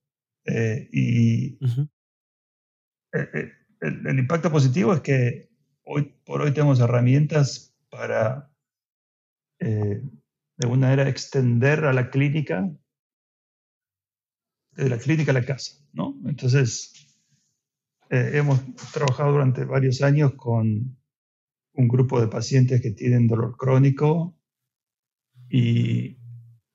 [0.93, 1.59] y
[3.81, 5.51] el, impacto positivo es que
[5.83, 8.51] hoy por hoy tenemos herramientas para,
[9.59, 12.71] eh, de alguna manera, extender a la clínica,
[14.73, 16.17] de la clínica a la casa, ¿no?
[16.27, 17.06] Entonces,
[18.11, 18.61] eh, hemos
[18.93, 20.97] trabajado durante varios años con
[21.73, 24.39] un grupo de pacientes que tienen dolor crónico
[25.49, 26.19] y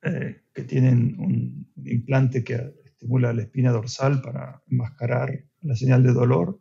[0.04, 6.14] eh, que tienen un implante que estimula la espina dorsal para enmascarar la señal de
[6.14, 6.60] dolor.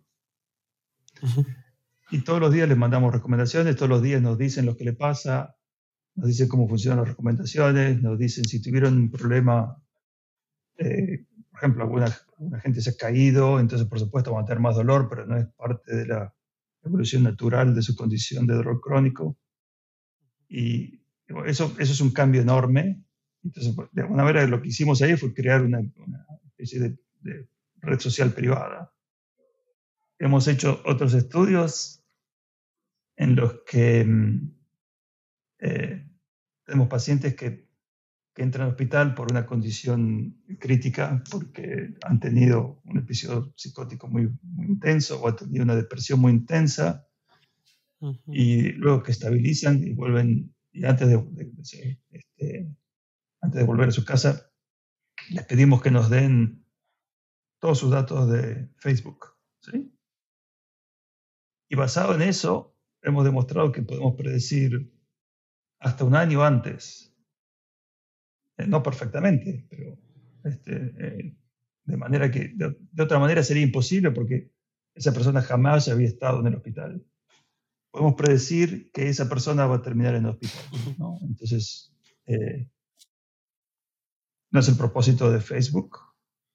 [2.11, 4.95] Y todos los días les mandamos recomendaciones, todos los días nos dicen lo que le
[4.95, 5.57] pasa,
[6.15, 9.83] nos dicen cómo funcionan las recomendaciones, nos dicen si tuvieron un problema,
[10.79, 11.27] eh,
[11.61, 12.11] ejemplo, alguna,
[12.63, 15.47] gente se ha caído, entonces por supuesto van a tener más dolor, pero no es
[15.57, 16.35] parte de la
[16.83, 19.39] evolución natural de su condición de dolor crónico.
[20.49, 21.03] Y
[21.47, 23.03] eso, eso es un cambio enorme.
[23.43, 25.81] Entonces, de alguna manera lo que hicimos ahí fue crear una,
[26.45, 27.49] especie de, de
[27.81, 28.93] red social privada.
[30.19, 32.01] Hemos hecho otros estudios
[33.21, 34.55] en los que mm,
[35.59, 36.07] eh,
[36.65, 37.70] tenemos pacientes que,
[38.41, 44.31] que, entran al hospital por una condición crítica, porque han tenido un episodio psicótico muy,
[44.67, 47.07] intenso o han tenido una depresión muy intensa,
[48.27, 51.23] y luego que estabilizan y vuelven, y antes de,
[52.13, 52.75] este,
[53.43, 54.51] antes de volver a su casa,
[55.29, 56.65] les pedimos que nos den
[57.59, 59.37] todos sus datos de Facebook.
[59.61, 59.93] ¿sí?
[61.69, 64.91] Y basado en eso, hemos demostrado que podemos predecir
[65.79, 67.10] hasta un año antes.
[68.61, 69.99] Eh, no perfectamente, pero
[70.45, 71.35] este, eh,
[71.85, 74.51] de manera que de, otra manera sería imposible porque
[74.95, 77.05] esa persona jamás había estado en el hospital.
[77.91, 80.65] Podemos predecir que esa persona va a terminar en el hospital.
[80.99, 81.19] ¿no?
[81.23, 81.93] Entonces,
[82.27, 82.69] eh,
[84.51, 85.99] no es el propósito de Facebook,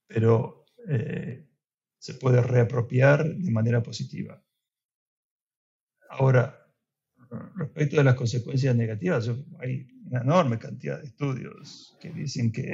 [0.07, 0.65] pero
[1.97, 4.39] se puede reapropiar de manera positiva.
[6.11, 6.64] Ahora,
[7.55, 12.73] respecto de las consecuencias negativas, hay una enorme cantidad de estudios que dicen que,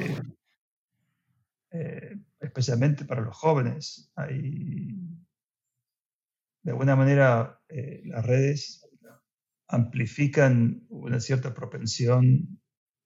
[1.71, 4.95] eh, especialmente para los jóvenes, hay,
[6.63, 8.87] de alguna manera, eh, las redes
[9.67, 12.59] amplifican una cierta propensión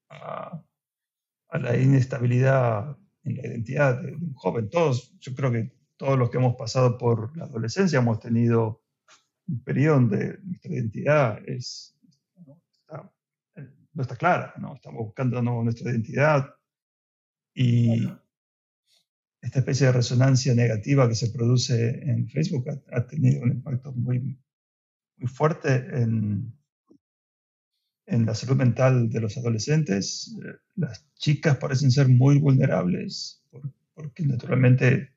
[0.10, 0.64] a,
[1.52, 4.70] la inestabilidad en la identidad de un joven.
[4.70, 8.84] Todos, yo creo que todos los que hemos pasado por la adolescencia hemos tenido
[9.48, 11.96] un periodo donde nuestra identidad es,
[12.46, 13.12] no, está,
[13.94, 14.76] no está clara, ¿no?
[14.76, 16.56] estamos buscando nuestra identidad
[17.54, 18.08] y
[19.42, 24.20] esta especie de resonancia negativa que se produce en Facebook ha, tenido un impacto muy,
[25.18, 26.52] muy fuerte en,
[28.08, 30.36] en la salud mental de los adolescentes.
[30.76, 33.44] Las chicas parecen ser muy vulnerables
[33.94, 35.15] porque naturalmente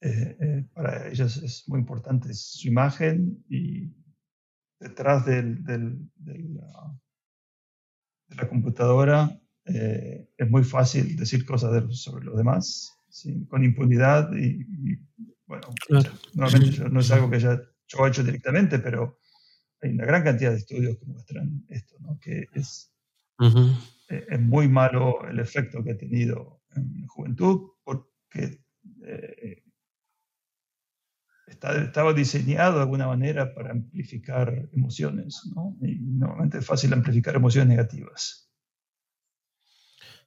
[0.00, 3.90] eh, eh, para ellas es muy importante su imagen y
[4.78, 6.60] detrás del, del, de
[8.36, 12.92] la computadora eh, es muy fácil decir cosas sobre los demás
[13.48, 14.66] con impunidad y,
[15.46, 15.68] bueno,
[16.34, 19.18] nuevamente no es algo que ya yo he hecho directamente, pero
[19.80, 22.18] hay una gran cantidad de estudios que muestran esto, ¿no?
[22.20, 22.92] que es,
[24.08, 28.60] es muy malo el efecto que ha tenido en la juventud porque
[31.62, 35.76] estaba diseñado de alguna manera para amplificar emociones, ¿no?
[35.80, 38.50] Y normalmente es fácil amplificar emociones negativas.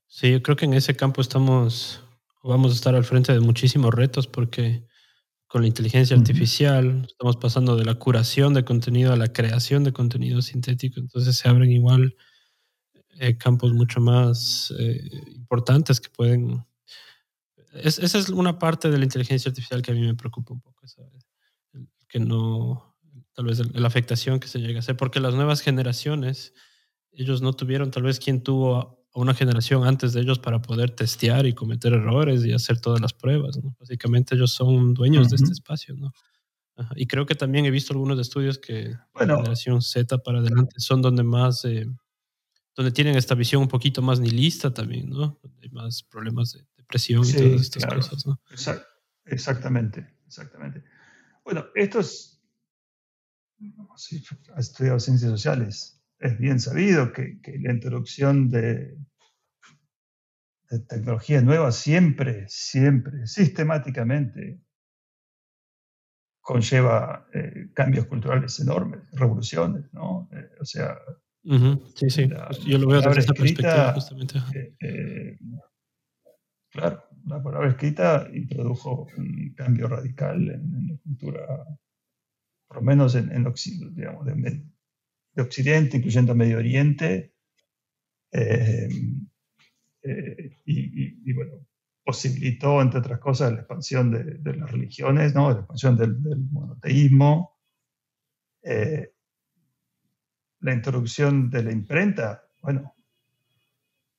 [0.08, 2.04] Sí, yo creo que en ese campo estamos,
[2.44, 4.88] vamos a estar al frente de muchísimos retos porque
[5.48, 9.94] con la inteligencia artificial estamos pasando de la curación de contenido a la creación de
[9.94, 12.16] contenido sintético, entonces se abren igual
[13.20, 15.00] eh, campos mucho más eh,
[15.36, 16.64] importantes que pueden
[17.84, 20.88] esa es una parte de la inteligencia artificial que a mí me preocupa un poco,
[20.88, 21.28] ¿sabes?
[22.08, 22.98] Que no,
[23.34, 26.54] tal vez la afectación que se llega a hacer, porque las nuevas generaciones,
[27.12, 30.92] ellos no tuvieron tal vez quien tuvo a una generación antes de ellos para poder
[30.92, 33.76] testear y cometer errores y hacer todas las pruebas, ¿no?
[33.80, 36.12] Básicamente ellos son dueños de este espacio, ¿no?
[36.96, 41.02] Y creo que también he visto algunos estudios que la generación Z para adelante son
[41.02, 41.86] donde más, eh,
[42.76, 45.40] donde tienen esta visión un poquito más nihilista también, ¿no?
[45.62, 48.26] Hay más problemas de presión y todas estas cosas.
[48.26, 48.42] ¿no?
[49.26, 50.84] exactamente, exactamente.
[51.46, 52.44] Bueno, esto es,
[53.96, 54.24] si
[54.56, 58.98] has estudiado ciencias sociales, es bien sabido que, que la introducción de,
[60.70, 64.62] de tecnologías nuevas siempre, siempre, sistemáticamente
[66.42, 70.28] conlleva eh, cambios culturales enormes, revoluciones, ¿no?
[70.34, 70.98] Eh, o sea,
[71.96, 72.30] sí, sí,
[72.66, 74.40] yo lo veo desde esa perspectiva justamente.
[74.80, 75.38] Eh,
[76.80, 81.66] Claro, la palabra escrita introdujo un cambio radical en, la cultura,
[82.70, 83.54] por lo menos en, en
[83.94, 87.34] digamos, de, Occidente, incluyendo Medio Oriente,
[88.32, 88.88] eh,
[90.04, 91.68] eh, y, bueno,
[92.02, 95.52] posibilitó, entre otras cosas, la expansión de, las religiones, ¿no?
[95.52, 96.18] la expansión del,
[96.50, 97.58] monoteísmo,
[98.64, 99.12] eh,
[100.62, 102.96] la introducción de la imprenta, bueno,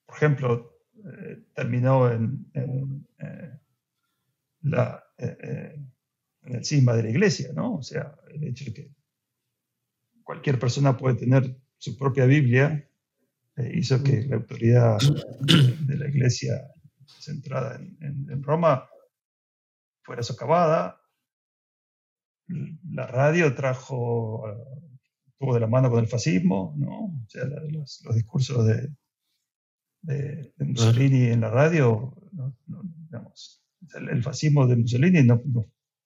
[0.04, 0.69] por ejemplo,
[1.04, 3.58] eh, terminó en, eh,
[4.62, 5.78] la, eh,
[6.42, 7.76] en el cisma de la iglesia, ¿no?
[7.76, 8.90] O sea, el hecho de que
[10.24, 12.88] cualquier persona puede tener su propia Biblia
[13.56, 14.98] eh, hizo que la autoridad
[15.40, 16.72] de, la iglesia
[17.18, 18.88] centrada en, Roma
[20.02, 21.00] fuera socavada.
[22.92, 24.44] La radio trajo,
[25.26, 27.04] estuvo de la mano con el fascismo, ¿no?
[27.04, 28.88] O sea, los, discursos de,
[30.02, 32.14] de, Mussolini en la radio,
[33.06, 33.62] digamos,
[33.94, 35.42] el, fascismo de Mussolini no,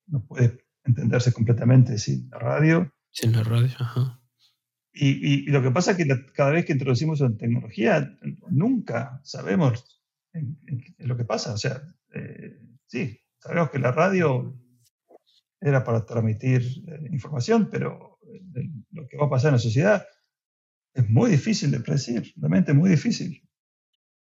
[0.07, 2.92] no, puede entenderse completamente sin la radio.
[3.11, 4.20] Sin la radio, ajá.
[4.92, 8.16] Y, y, lo que pasa es que cada vez que introducimos una tecnología,
[8.49, 10.59] nunca sabemos en,
[10.99, 11.53] lo que pasa.
[11.53, 11.82] O sea,
[12.14, 14.57] eh, sí, sabemos que la radio
[15.61, 20.07] era para transmitir eh, información, pero eh, lo que va a pasar en la sociedad
[20.92, 23.42] es muy difícil de predecir, realmente muy difícil.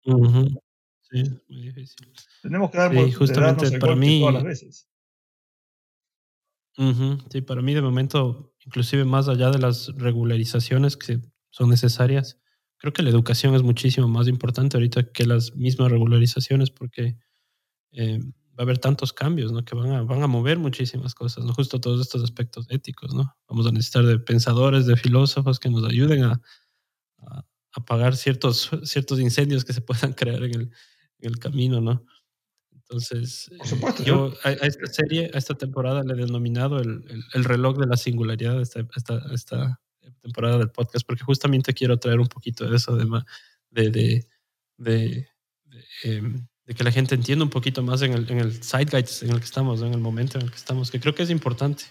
[0.04, 2.08] Sí, muy difícil.
[2.42, 4.88] Tenemos que dar sí, justamente para mí, todas las veces.
[7.30, 12.40] Sí, para mí de momento, inclusive más allá de las regularizaciones que son necesarias,
[12.78, 17.18] creo que la educación es muchísimo más importante ahorita que las mismas regularizaciones porque
[17.92, 19.66] eh, va a haber tantos cambios, ¿no?
[19.66, 21.54] Que van a, van a mover muchísimas cosas, ¿no?
[21.54, 23.36] Justo todos estos aspectos éticos, ¿no?
[23.50, 26.42] Vamos a necesitar de pensadores, de filósofos que nos ayuden a
[27.74, 30.72] apagar ciertos, ciertos incendios que se puedan crear en el,
[31.20, 32.06] en el camino, ¿no?
[32.92, 37.78] Entonces, eh, yo a, esta serie, a esta temporada le he denominado el, el, reloj
[37.78, 39.80] de la singularidad, esta, esta, esta,
[40.22, 43.06] temporada del podcast, porque justamente quiero traer un poquito de eso, de,
[43.72, 44.28] de,
[44.78, 45.28] de,
[46.04, 49.32] em, de, que la gente entienda un poquito más en el, en el zeitgeist en
[49.32, 51.86] el que estamos, en el momento en el que estamos, que creo que es importante.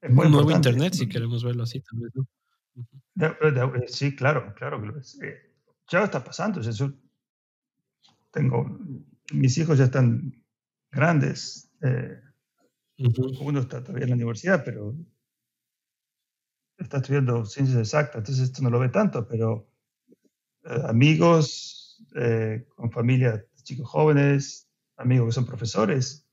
[0.00, 2.10] Es muy un nuevo Internet, si queremos verlo así, también.
[2.14, 2.26] ¿no?
[3.86, 4.82] Sí, claro, claro.
[5.22, 5.52] Eh,
[5.88, 6.60] ya está pasando.
[6.60, 6.92] Eso
[8.30, 8.78] tengo
[9.32, 10.32] mis hijos ya están
[10.90, 11.70] grandes.
[11.82, 12.20] Eh,
[13.40, 14.94] uno está todavía en la universidad, pero
[16.76, 19.70] está estudiando ciencias exactas, entonces esto no lo ve tanto, pero
[20.64, 26.26] eh, amigos eh, con familia de chicos jóvenes, amigos que son profesores,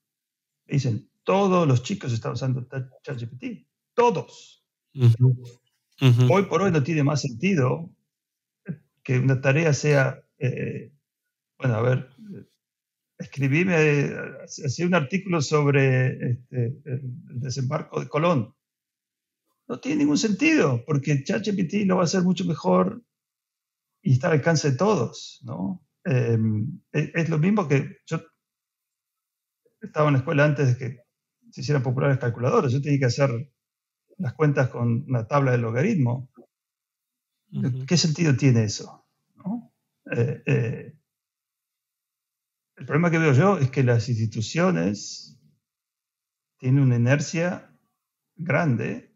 [0.65, 2.65] dicen, todos los chicos están usando
[3.03, 4.65] ChatGPT, todos.
[5.99, 7.89] Hoy por hoy no tiene más sentido
[9.03, 10.23] que una tarea sea,
[11.57, 12.09] bueno, a ver,
[13.17, 14.13] escribíme,
[14.45, 17.01] hacía un artículo sobre este, el,
[17.39, 18.53] desembarco de Colón.
[19.67, 23.03] No tiene ningún sentido, porque ChatGPT lo va a hacer mucho mejor
[24.01, 25.83] y está al alcance de todos, ¿no?
[26.05, 28.21] Em, es, lo mismo que yo
[29.81, 30.97] estaba en la escuela antes de que
[31.51, 32.71] se hicieran populares calculadores.
[32.71, 33.51] Yo tenía que hacer
[34.17, 36.29] las cuentas con una tabla de logaritmo.
[37.87, 39.05] ¿Qué sentido tiene eso?
[39.35, 39.73] ¿no?
[40.11, 40.97] Eh, eh,
[42.75, 45.39] el problema que veo yo es que las instituciones
[46.57, 47.73] tienen una inercia
[48.35, 49.15] grande,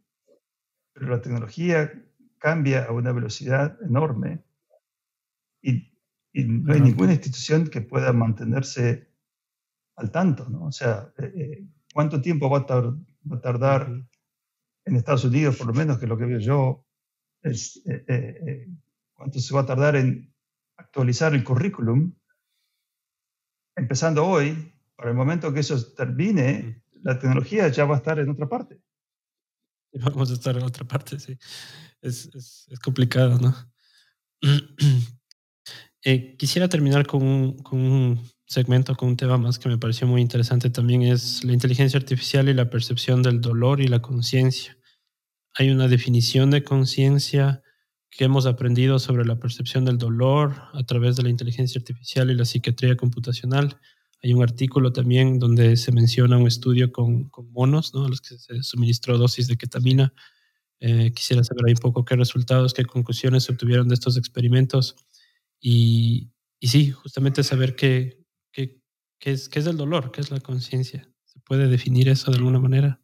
[0.93, 1.91] pero la tecnología
[2.37, 4.43] cambia a una velocidad enorme
[5.61, 5.89] y,
[6.33, 9.11] no hay ninguna institución que pueda mantenerse
[9.97, 10.65] al tanto, ¿no?
[10.65, 14.07] O sea, eh, eh, ¿cuánto tiempo va a, tardar
[14.91, 16.85] en Estados Unidos, por lo menos, que lo que veo yo,
[17.41, 18.67] es eh,
[19.13, 20.33] cuánto se va a tardar en
[20.77, 22.13] actualizar el currículum
[23.75, 28.29] empezando hoy, para el momento que eso termine, la tecnología ya va a estar en
[28.29, 28.81] otra parte.
[29.93, 31.37] Vamos a estar en otra parte, sí.
[32.01, 33.55] Es, es, complicado, ¿no?
[36.03, 40.07] Eh, quisiera terminar con un, con un, segmento, con un tema más que me pareció
[40.07, 44.77] muy interesante también, es la inteligencia artificial y la percepción del dolor y la conciencia.
[45.55, 47.61] Hay una definición de conciencia
[48.09, 52.35] que hemos aprendido sobre la percepción del dolor a través de la inteligencia artificial y
[52.35, 53.77] la psiquiatría computacional.
[54.21, 58.05] Hay un artículo también donde se menciona un estudio con, monos, ¿no?
[58.05, 60.13] a los que se suministró dosis de ketamina.
[60.79, 64.95] Eh, quisiera saber un poco qué resultados, qué conclusiones se obtuvieron de estos experimentos.
[65.59, 68.81] Y, y sí, justamente saber qué, qué,
[69.19, 71.09] qué, es, qué es el dolor, qué es la conciencia.
[71.25, 73.01] ¿Se puede definir eso de alguna manera?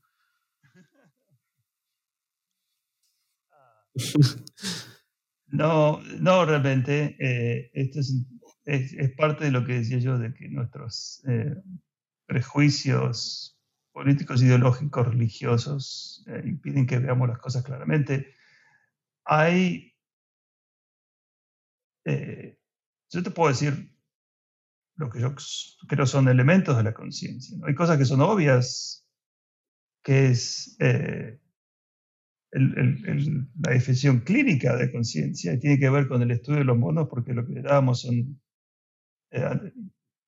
[5.50, 7.16] No, no, realmente.
[7.20, 8.14] Eh, esto es,
[8.66, 11.56] es, parte de lo que decía yo, de que nuestros eh,
[12.26, 13.58] prejuicios
[13.94, 18.34] políticos, ideológicos, religiosos eh, impiden que veamos las cosas claramente.
[19.26, 19.94] Hay.
[22.06, 23.94] yo te puedo decir
[24.96, 25.36] lo que yo
[25.88, 27.58] creo son elementos de la conciencia.
[27.66, 29.06] Hay cosas que son obvias,
[30.04, 30.78] que es
[32.52, 37.08] la definición clínica de conciencia y tiene que ver con el estudio de los monos
[37.10, 38.42] porque lo que le dábamos son
[39.32, 39.72] eh,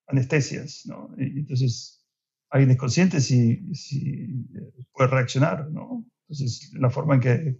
[0.07, 0.83] anestesias.
[0.85, 1.13] ¿no?
[1.17, 2.05] Y entonces,
[2.49, 4.47] alguien es consciente si, si
[4.91, 6.05] puede reaccionar, ¿no?
[6.27, 7.59] Entonces, la forma en que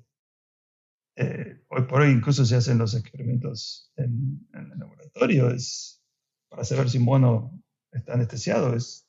[1.15, 6.01] eh, hoy por hoy incluso se hacen los experimentos en, el laboratorio, es
[6.47, 9.05] para saber si un mono está anestesiado, es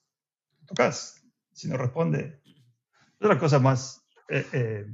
[0.66, 2.40] tocas, si no responde.
[2.44, 4.86] Es la cosa más, eh, eh,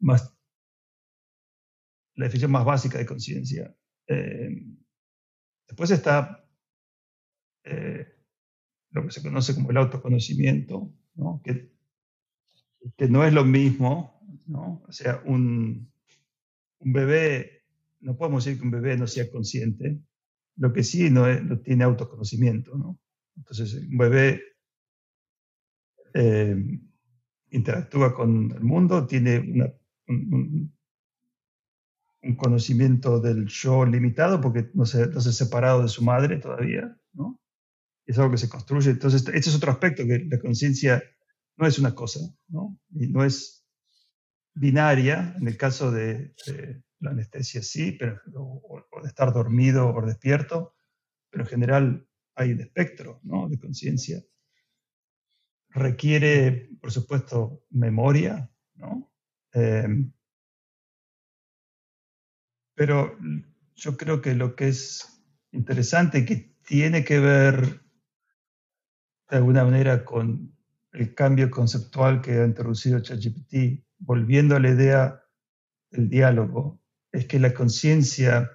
[0.00, 0.18] la
[2.26, 3.74] definición más básica de conciencia.
[5.66, 6.44] después está
[8.92, 11.40] lo que se conoce como el autoconocimiento, ¿no?
[11.44, 11.70] Que,
[13.08, 14.20] no es lo mismo.
[14.86, 15.92] O sea, un,
[16.80, 17.64] bebé,
[18.00, 20.00] no podemos decir que un bebé no sea consciente,
[20.56, 21.24] lo que sí no,
[21.60, 22.98] tiene autoconocimiento, ¿no?
[23.36, 24.42] Entonces, un bebé
[26.14, 26.56] eh,
[27.50, 29.79] interactúa con el mundo, tiene
[30.10, 30.76] un,
[32.36, 37.40] conocimiento del yo limitado porque no se, no ha separado de su madre todavía, ¿no?
[38.06, 38.90] Es algo que se construye.
[38.90, 41.02] Entonces, este es otro aspecto, que la conciencia
[41.56, 42.78] no es una cosa, ¿no?
[42.90, 43.64] No es
[44.54, 46.34] binaria, en el caso de,
[47.00, 50.74] la anestesia sí, pero, o, de estar dormido o despierto,
[51.30, 53.48] pero en general hay un espectro ¿no?
[53.48, 54.22] de conciencia.
[55.70, 59.09] Requiere, por supuesto, memoria, ¿no?
[59.52, 60.12] Em,
[62.74, 63.18] pero
[63.74, 65.22] yo creo que lo que es
[65.52, 67.82] interesante, que tiene que ver
[69.28, 70.56] de alguna manera con
[70.92, 75.22] el cambio conceptual que ha introducido ChatGPT volviendo a la idea
[75.90, 76.80] del diálogo,
[77.12, 78.50] es que la conciencia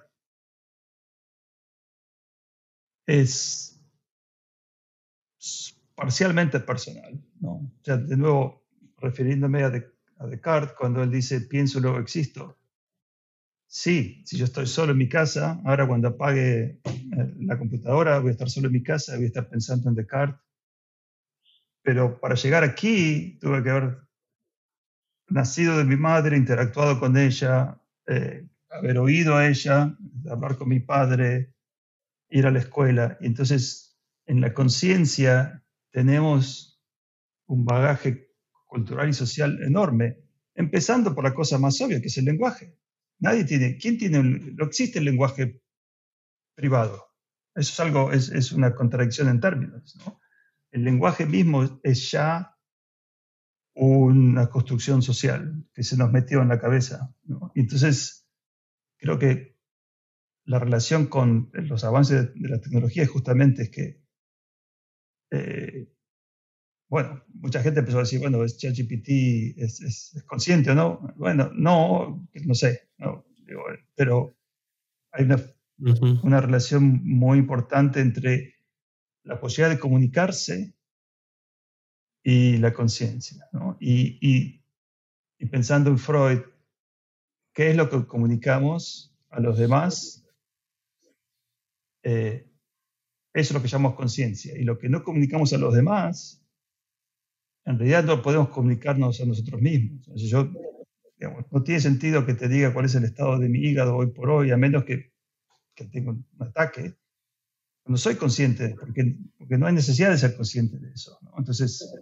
[3.06, 3.80] es
[5.94, 7.22] parcialmente personal.
[7.40, 7.52] ¿no?
[7.52, 8.66] O sea, de nuevo,
[8.98, 9.72] refiriéndome a,
[10.24, 12.58] Descartes, cuando él dice pienso, luego existo.
[13.68, 18.28] Sí, si yo estoy solo en mi casa, ahora cuando apague eh, la computadora voy
[18.28, 20.40] a estar solo en mi casa, voy a estar pensando en Descartes.
[21.82, 23.98] Pero para llegar aquí tuve que haber
[25.28, 29.96] nacido de mi madre, interactuado con ella, eh, haber oído a ella,
[30.30, 31.54] hablar con mi padre,
[32.28, 33.16] ir a la escuela.
[33.20, 36.82] Y entonces, en la conciencia tenemos
[37.46, 38.25] un bagaje
[38.76, 40.18] cultural y social enorme,
[40.54, 42.76] empezando por la cosa más obvia, que es el lenguaje.
[43.18, 44.22] Nadie tiene, ¿quién tiene?
[44.22, 45.62] no existe el lenguaje
[46.54, 47.06] privado.
[47.54, 49.96] Eso es algo, es, es una contradicción en términos.
[50.04, 50.20] ¿no?
[50.70, 52.54] El lenguaje mismo es ya
[53.74, 57.14] una construcción social que se nos metió en la cabeza.
[57.54, 58.28] entonces,
[58.98, 59.56] creo que
[60.44, 64.02] la relación con los avances de la tecnología justamente es que,
[65.30, 65.88] eh,
[66.88, 71.14] bueno, mucha gente empezó a decir, bueno, es ChatGPT, es, es, consciente o no.
[71.16, 72.90] Bueno, no, no sé,
[73.94, 74.36] pero
[75.10, 75.40] hay una,
[76.22, 78.54] una relación muy importante entre
[79.24, 80.74] la posibilidad de comunicarse
[82.22, 83.46] y la conciencia.
[83.52, 83.76] ¿no?
[83.80, 84.18] Y,
[85.38, 86.40] y, pensando en Freud,
[87.52, 90.24] ¿qué es lo que comunicamos a los demás?
[92.02, 92.48] Eh,
[93.32, 94.56] eso es lo que llamamos conciencia.
[94.56, 96.45] Y lo que no comunicamos a los demás,
[97.66, 100.06] en realidad no podemos comunicarnos a nosotros mismos.
[100.14, 100.50] yo,
[101.50, 104.30] no tiene sentido que te diga cuál es el estado de mi hígado hoy por
[104.30, 105.12] hoy, a menos que,
[105.74, 106.94] que tenga un ataque.
[107.86, 111.18] No soy consciente, porque, porque no hay necesidad de ser consciente de eso.
[111.36, 111.92] Entonces,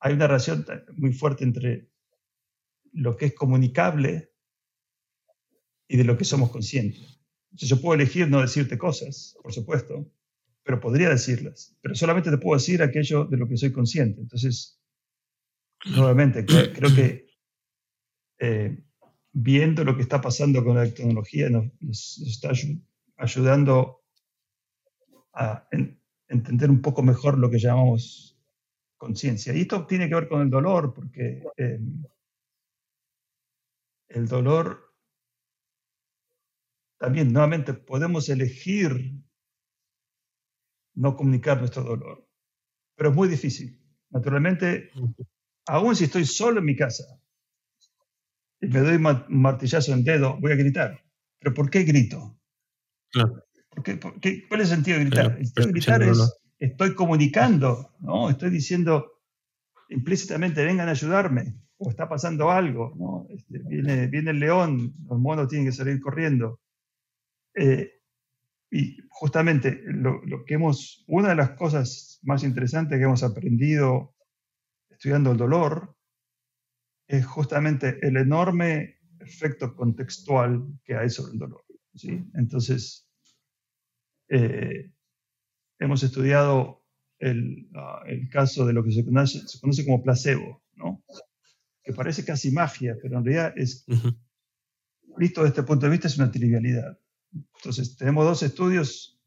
[0.00, 0.64] hay una relación
[0.96, 1.88] muy fuerte entre
[2.92, 4.30] lo que es comunicable
[5.88, 7.20] y de lo que somos conscientes.
[7.52, 10.10] yo puedo elegir no decirte cosas, por supuesto,
[10.66, 14.20] pero podría decirlas, pero solamente te puedo decir aquello de lo que soy consciente.
[14.20, 14.75] Entonces,
[15.84, 16.44] nuevamente,
[16.74, 17.26] creo, que
[18.38, 18.82] eh,
[19.32, 22.50] viendo lo que está pasando con la tecnología nos, está
[23.18, 24.02] ayudando
[25.34, 25.68] a
[26.28, 28.38] entender un poco mejor lo que llamamos
[28.96, 29.54] conciencia.
[29.54, 32.02] Y esto tiene que ver con el dolor, porque em,
[34.08, 34.86] el dolor
[36.98, 39.12] también, nuevamente, podemos elegir
[40.94, 42.26] no comunicar nuestro dolor,
[42.96, 43.78] pero es muy difícil.
[44.10, 44.90] Naturalmente,
[45.66, 47.04] aún si estoy solo en mi casa
[48.60, 51.02] y me doy un martillazo en el dedo, voy a gritar.
[51.38, 52.38] ¿Pero por qué grito?
[53.12, 55.36] ¿Cuál es el sentido de gritar?
[55.38, 58.30] El sentido de gritar es estoy comunicando, ¿no?
[58.30, 59.12] Estoy diciendo
[59.88, 63.26] implícitamente, vengan a ayudarme, o está pasando algo, ¿no?
[63.30, 66.60] Este, viene, viene el león, los monos tienen que salir corriendo.
[67.54, 67.92] Eh,
[68.70, 74.15] y justamente lo, que hemos, una de las cosas más interesantes que hemos aprendido
[74.96, 75.94] estudiando el dolor
[77.06, 81.64] es justamente el enorme efecto contextual que hay sobre el dolor.
[81.94, 82.24] ¿sí?
[82.34, 83.08] Entonces,
[84.28, 84.90] eh,
[85.78, 86.84] hemos estudiado
[87.18, 91.04] el, ah, el caso de lo que se conoce, se conoce, como placebo, ¿no?
[91.84, 93.84] que parece casi magia, pero en realidad es,
[95.16, 96.98] visto desde este punto de vista, es una trivialidad.
[97.58, 99.20] Entonces, tenemos dos estudios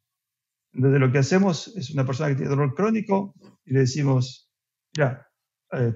[0.74, 3.34] donde lo que hacemos es una persona que tiene dolor crónico
[3.66, 4.52] y le decimos,
[4.94, 5.29] ya,
[5.72, 5.94] eh,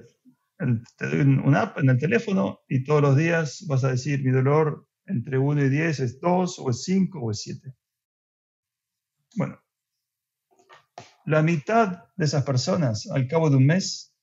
[0.96, 4.30] te doy una app en el teléfono y todos los días vas a decir mi
[4.30, 7.74] dolor entre 1 y 10 es 2 o es 5 o es 7.
[9.36, 9.60] Bueno,
[11.26, 14.14] la mitad de esas personas al cabo de un mes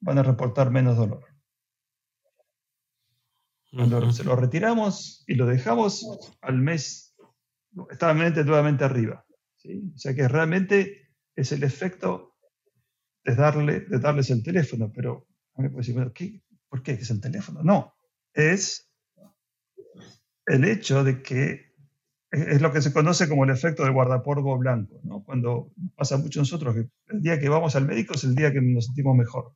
[0.00, 1.24] van a reportar menos dolor.
[3.70, 6.06] Cuando se lo retiramos y lo dejamos,
[6.40, 7.14] al mes
[7.90, 9.26] está nuevamente arriba.
[9.94, 12.27] O sea que realmente es el efecto
[13.28, 17.10] de, darle, de darles el teléfono, pero a mí me puede decir, ¿por qué es
[17.10, 17.62] el teléfono?
[17.62, 17.94] No,
[18.32, 18.90] es
[20.46, 21.68] el hecho de que
[22.30, 25.24] es lo que se conoce como el efecto del guardapolvo blanco, ¿no?
[25.24, 28.60] cuando pasa mucho nosotros, que el día que vamos al médico es el día que
[28.60, 29.52] nos sentimos mejor.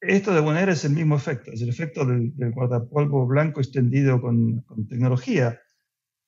[0.00, 4.20] Esto de alguna manera es el mismo efecto, es el efecto del, guardapolvo blanco extendido
[4.20, 5.60] con, tecnología.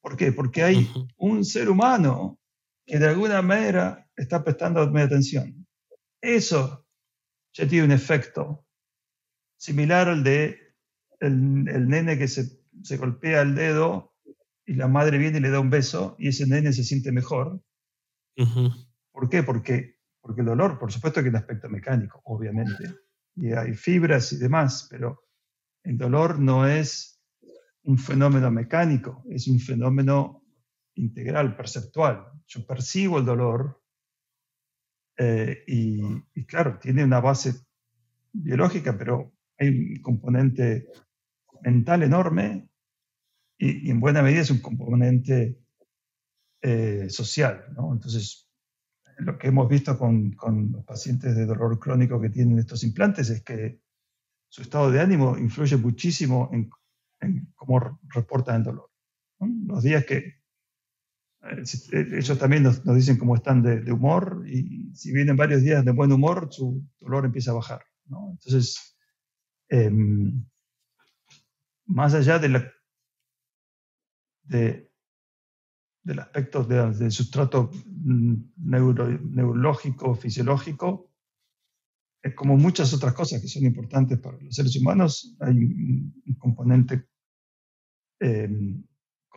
[0.00, 0.32] ¿Por qué?
[0.32, 2.37] Porque hay un ser humano
[2.88, 5.66] que de alguna manera está prestando atención.
[6.22, 6.86] Eso
[7.52, 8.66] ya tiene un efecto
[9.58, 10.74] similar al de
[11.20, 12.48] el, nene que se,
[12.82, 14.14] se, golpea el dedo
[14.64, 17.62] y la madre viene y le da un beso y ese nene se siente mejor.
[19.12, 19.42] ¿Por qué?
[19.42, 22.94] Porque, porque el dolor, por supuesto que es un aspecto mecánico, obviamente
[23.36, 25.24] y hay fibras y demás, pero
[25.84, 27.20] el dolor no es
[27.84, 30.37] un fenómeno mecánico, es un fenómeno
[30.98, 32.26] integral, perceptual.
[32.46, 33.82] Yo percibo el dolor
[35.16, 37.54] eh, y, claro, tiene una base
[38.32, 40.88] biológica, pero hay un componente
[41.62, 42.68] mental enorme
[43.58, 45.58] y, en buena medida es un componente
[46.62, 47.64] eh, social.
[47.70, 48.48] Entonces,
[49.18, 50.36] lo que hemos visto con,
[50.70, 53.80] los pacientes de dolor crónico que tienen estos implantes es que
[54.48, 56.70] su estado de ánimo influye muchísimo en,
[57.56, 58.90] cómo reportan el dolor.
[59.40, 60.37] Los días que
[61.92, 66.12] ellos también nos, dicen cómo están de, humor y si vienen varios días de buen
[66.12, 67.84] humor, su dolor empieza a bajar.
[68.06, 68.96] Entonces,
[69.68, 70.44] em,
[71.86, 72.72] más allá de, la,
[74.42, 74.90] de,
[76.02, 81.12] del aspecto del sustrato mm, neurológico, fisiológico,
[82.22, 87.08] es como muchas otras cosas que son importantes para los seres humanos, hay un, componente
[88.20, 88.84] em,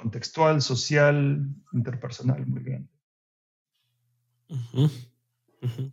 [0.02, 2.90] contextual, social, interpersonal muy grande.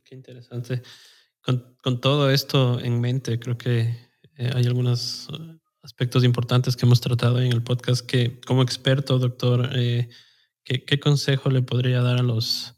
[0.05, 0.83] Qué interesante.
[1.43, 3.81] Con, todo esto en mente, creo que
[4.37, 9.19] eh, hay algunos eh, aspectos importantes que hemos tratado en el podcast que como experto,
[9.19, 10.09] doctor, eh,
[10.65, 12.75] ¿Qué, consejo le podría dar a los,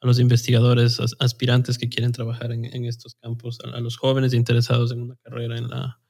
[0.00, 5.02] a los investigadores, aspirantes que quieren trabajar en, estos campos, a, los jóvenes interesados en
[5.02, 6.00] una carrera en la,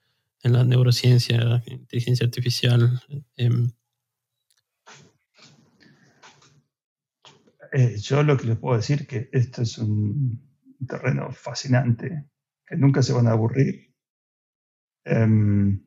[0.42, 3.00] en la neurociencia, la inteligencia artificial?
[3.36, 3.72] Em,
[7.72, 10.40] eh, yo lo que les puedo decir es que esto es un
[10.86, 12.26] terreno fascinante,
[12.66, 13.94] que nunca se van a aburrir,
[15.04, 15.82] em,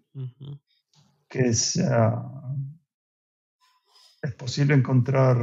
[1.30, 1.78] que es...
[1.78, 2.56] Ah,
[4.26, 5.38] es posible encontrar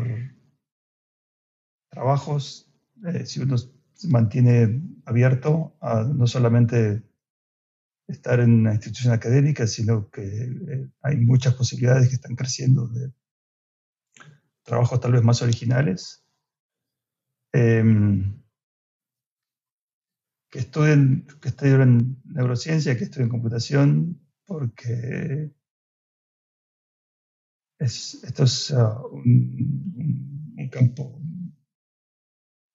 [1.88, 2.68] trabajos
[3.06, 7.02] eh, si uno se mantiene abierto a no solamente
[8.08, 13.12] estar en una institución académica, sino que eh, hay muchas posibilidades que están creciendo de
[14.64, 16.21] trabajos tal vez más originales.
[17.52, 18.42] Em,
[20.50, 25.52] que estudien, que estudien neurociencia, que estudien computación, porque
[27.78, 31.20] esto es uh, un, campo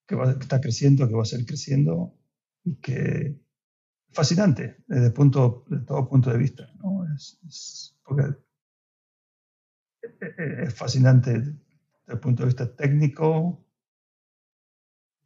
[0.07, 2.15] que, está creciendo, que va a seguir creciendo
[2.63, 3.39] y que
[4.09, 6.71] es fascinante desde, punto, todo punto de vista.
[7.15, 8.37] Es, porque
[10.19, 11.59] es fascinante desde
[12.07, 13.66] el punto de vista técnico,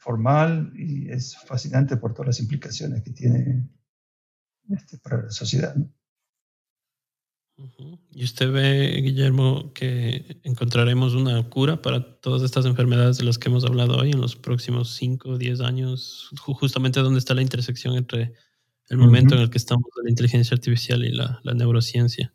[0.02, 3.70] formal y es fascinante por todas las implicaciones que tiene
[4.70, 5.76] este, para la sociedad.
[8.10, 13.50] ¿Y usted ve, Guillermo, que encontraremos una cura para todas estas enfermedades de las que
[13.50, 16.32] hemos hablado hoy en los próximos 5 o 10 años?
[16.40, 18.34] Justamente dónde está la intersección entre
[18.90, 22.34] el momento en el que estamos de la inteligencia artificial y la, neurociencia.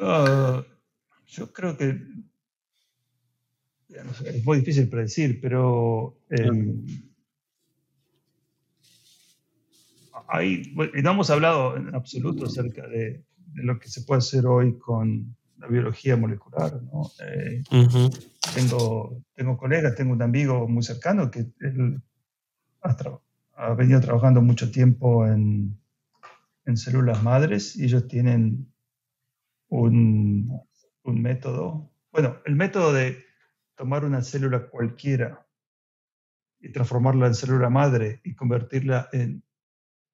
[0.00, 0.64] Ah,
[1.26, 2.00] yo creo que
[4.26, 6.16] es muy difícil predecir, pero
[10.28, 15.34] ahí, no hemos hablado en absoluto acerca de, lo que se puede hacer hoy con
[15.56, 16.80] la biología molecular.
[16.82, 17.10] ¿no?
[17.26, 17.62] Eh,
[18.54, 22.00] tengo, tengo colegas, tengo un amigo muy cercano que él
[22.82, 25.76] ha, venido trabajando mucho tiempo en,
[26.66, 28.72] en, células madres y ellos tienen
[29.68, 30.60] un,
[31.02, 33.27] un método, bueno, el método de
[33.78, 35.46] tomar una célula cualquiera
[36.60, 39.44] y transformarla en célula madre y convertirla en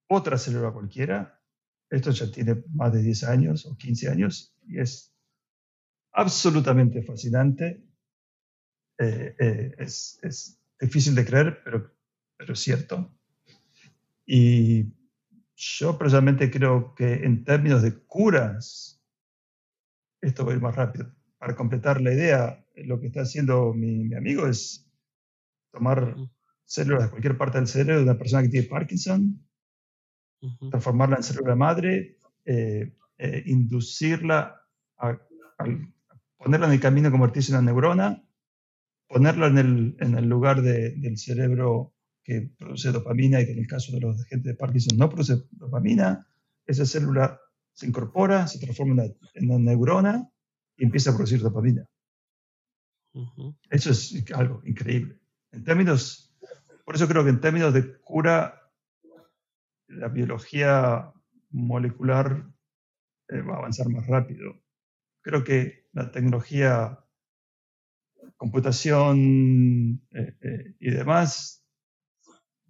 [0.06, 1.40] otra célula cualquiera,
[1.88, 5.14] esto ya tiene más de 10 años o 15 años y es
[6.12, 7.82] absolutamente fascinante.
[8.98, 11.90] Eh, eh, es, es, difícil de creer, pero,
[12.36, 13.10] pero es cierto.
[14.26, 14.92] Y
[15.56, 19.02] yo personalmente creo que en términos de curas,
[20.20, 21.10] esto va a ir más rápido.
[21.44, 24.90] Para completar la idea, lo que está haciendo mi, mi amigo es
[25.70, 26.16] tomar
[26.64, 29.46] células de cualquier parte del cerebro de una persona que tiene Parkinson,
[30.70, 32.16] transformarla en célula madre,
[32.46, 34.58] eh, eh, inducirla,
[34.96, 35.18] a,
[36.38, 38.26] ponerla en el camino de convertirse en una neurona,
[39.06, 41.92] ponerla en el, en el lugar del cerebro
[42.22, 45.44] que produce dopamina y que en el caso de los gente de Parkinson no produce
[45.50, 46.26] dopamina,
[46.64, 47.38] esa célula
[47.74, 49.04] se incorpora, se transforma
[49.34, 50.30] en una, neurona
[50.76, 51.88] y empieza a producir dopamina.
[53.70, 55.20] Eso es algo increíble.
[55.52, 56.36] En términos,
[56.84, 58.60] por eso creo que en términos de cura
[59.86, 61.12] la biología
[61.50, 62.44] molecular
[63.28, 64.60] eh, va a avanzar más rápido.
[65.22, 66.98] Creo que la tecnología,
[68.36, 71.64] computación eh, eh, y demás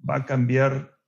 [0.08, 0.98] va a cambiar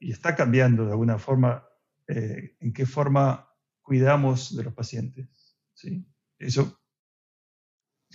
[0.00, 1.64] y está cambiando de alguna forma
[2.10, 3.52] en qué forma
[3.82, 5.58] cuidamos de los pacientes.
[5.74, 6.06] ¿sí?
[6.38, 6.78] Eso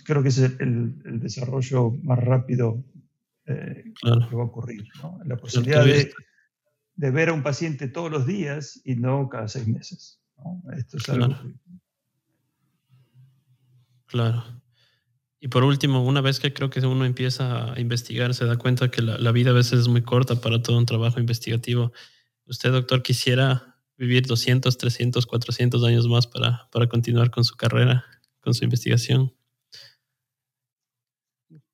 [0.04, 2.84] creo que es el, desarrollo más rápido
[3.44, 4.84] que va a ocurrir.
[5.24, 6.12] La posibilidad de
[6.96, 10.20] de ver a un paciente todos los días y no cada seis meses.
[10.76, 11.40] Esto es claro.
[14.06, 14.44] Claro.
[15.40, 18.90] Y por último, una vez que creo que uno empieza a investigar, se da cuenta
[18.90, 21.92] que la, vida a veces es muy corta para todo un trabajo investigativo.
[22.46, 28.04] ¿Usted, doctor, quisiera vivir 200, 300, 400 años más para, para continuar con su carrera,
[28.44, 29.32] con su investigación?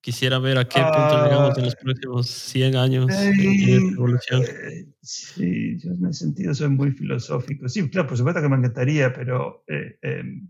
[0.01, 4.43] Quisiera ver a qué punto llegamos en los ah, próximos 100 años de evolución.
[4.43, 7.69] Eh, sí, yo en ese sentido soy muy filosófico.
[7.69, 10.49] Sí, claro, por supuesto que me encantaría, pero eh, em,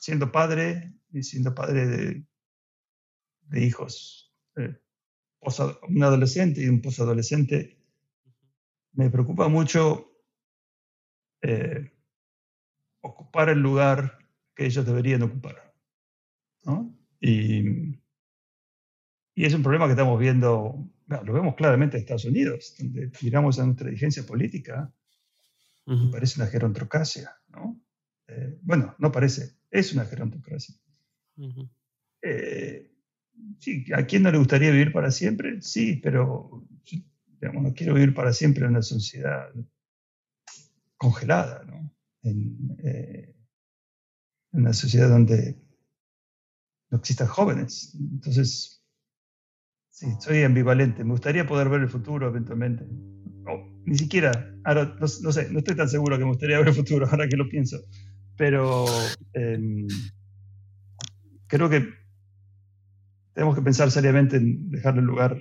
[0.00, 2.24] siendo padre y siendo padre de,
[3.42, 4.76] de hijos, eh,
[5.88, 7.78] un adolescente y un posadolescente,
[8.94, 10.06] me preocupa mucho
[13.02, 14.19] ocupar el lugar
[14.60, 15.72] que ellos deberían ocupar.
[16.64, 16.94] ¿no?
[17.18, 17.98] Y
[19.34, 23.58] y es un problema que estamos viendo, lo vemos claramente en Estados Unidos, donde miramos
[23.58, 24.92] a nuestra dirigencia política
[25.86, 27.80] y parece una gerontocracia, ¿no?
[28.28, 30.74] Eh, bueno, no parece, es una gerontocracia.
[32.20, 32.92] Eh,
[33.60, 35.62] sí, ¿a quién no le gustaría vivir para siempre?
[35.62, 36.66] Sí, pero
[37.40, 39.54] digamos, no quiero vivir para siempre en una sociedad
[40.98, 41.94] congelada, ¿no?
[42.24, 43.34] En, eh,
[44.52, 45.56] en una sociedad donde
[46.90, 47.96] no existan jóvenes.
[47.98, 48.80] Entonces,
[50.00, 51.04] Sí, soy ambivalente.
[51.04, 52.86] Me gustaría poder ver el futuro eventualmente.
[53.84, 57.06] ni siquiera, ahora no, sé, no estoy tan seguro que me gustaría ver el futuro
[57.10, 57.76] ahora que lo pienso.
[58.38, 58.86] Pero
[59.34, 59.86] em,
[61.48, 61.86] creo que
[63.34, 65.38] tenemos que pensar seriamente en dejarle lugar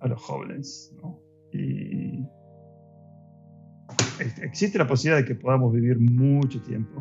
[0.00, 0.92] a los jóvenes.
[1.52, 2.26] Y
[4.42, 7.00] existe la posibilidad de que podamos vivir mucho tiempo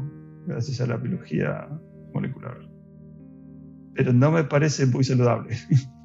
[0.49, 1.69] gracias a la biología
[2.13, 2.57] molecular.
[3.93, 5.55] Pero no me parece muy saludable.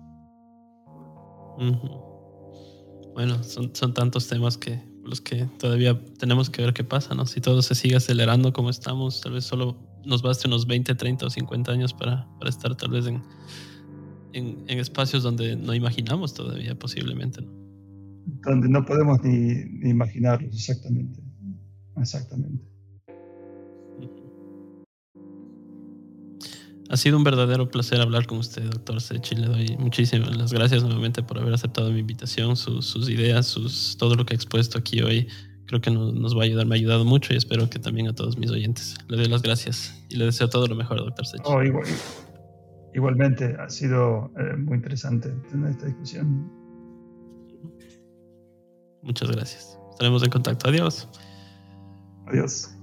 [3.15, 7.27] Bueno, son, son tantos temas que los que todavía tenemos que ver qué pasa, ¿no?
[7.27, 11.27] Si todo se sigue acelerando como estamos, tal vez solo nos baste unos 20, 30
[11.27, 13.23] o 50 años para, para estar tal vez en,
[14.33, 17.53] en, en, espacios donde no imaginamos todavía posiblemente, ¿no?
[18.43, 21.23] Donde no podemos ni, ni imaginarlos, exactamente.
[21.97, 22.74] Exactamente.
[26.91, 29.35] Ha sido un verdadero placer hablar con usted, doctor Sechi.
[29.37, 34.15] Le doy muchísimas las gracias nuevamente por haber aceptado mi invitación, sus, ideas, sus, todo
[34.15, 35.29] lo que ha expuesto aquí hoy.
[35.67, 38.15] Creo que nos, va a ayudar, me ha ayudado mucho y espero que también a
[38.15, 38.97] todos mis oyentes.
[39.09, 41.43] Le doy las gracias y le deseo todo lo mejor, doctor Sechi.
[41.47, 41.63] Oh,
[42.95, 46.51] igualmente, ha sido eh, muy interesante tener esta discusión.
[49.03, 49.79] Muchas gracias.
[49.91, 50.69] Estaremos en contacto.
[50.69, 51.09] Adiós.
[52.27, 52.75] Adiós.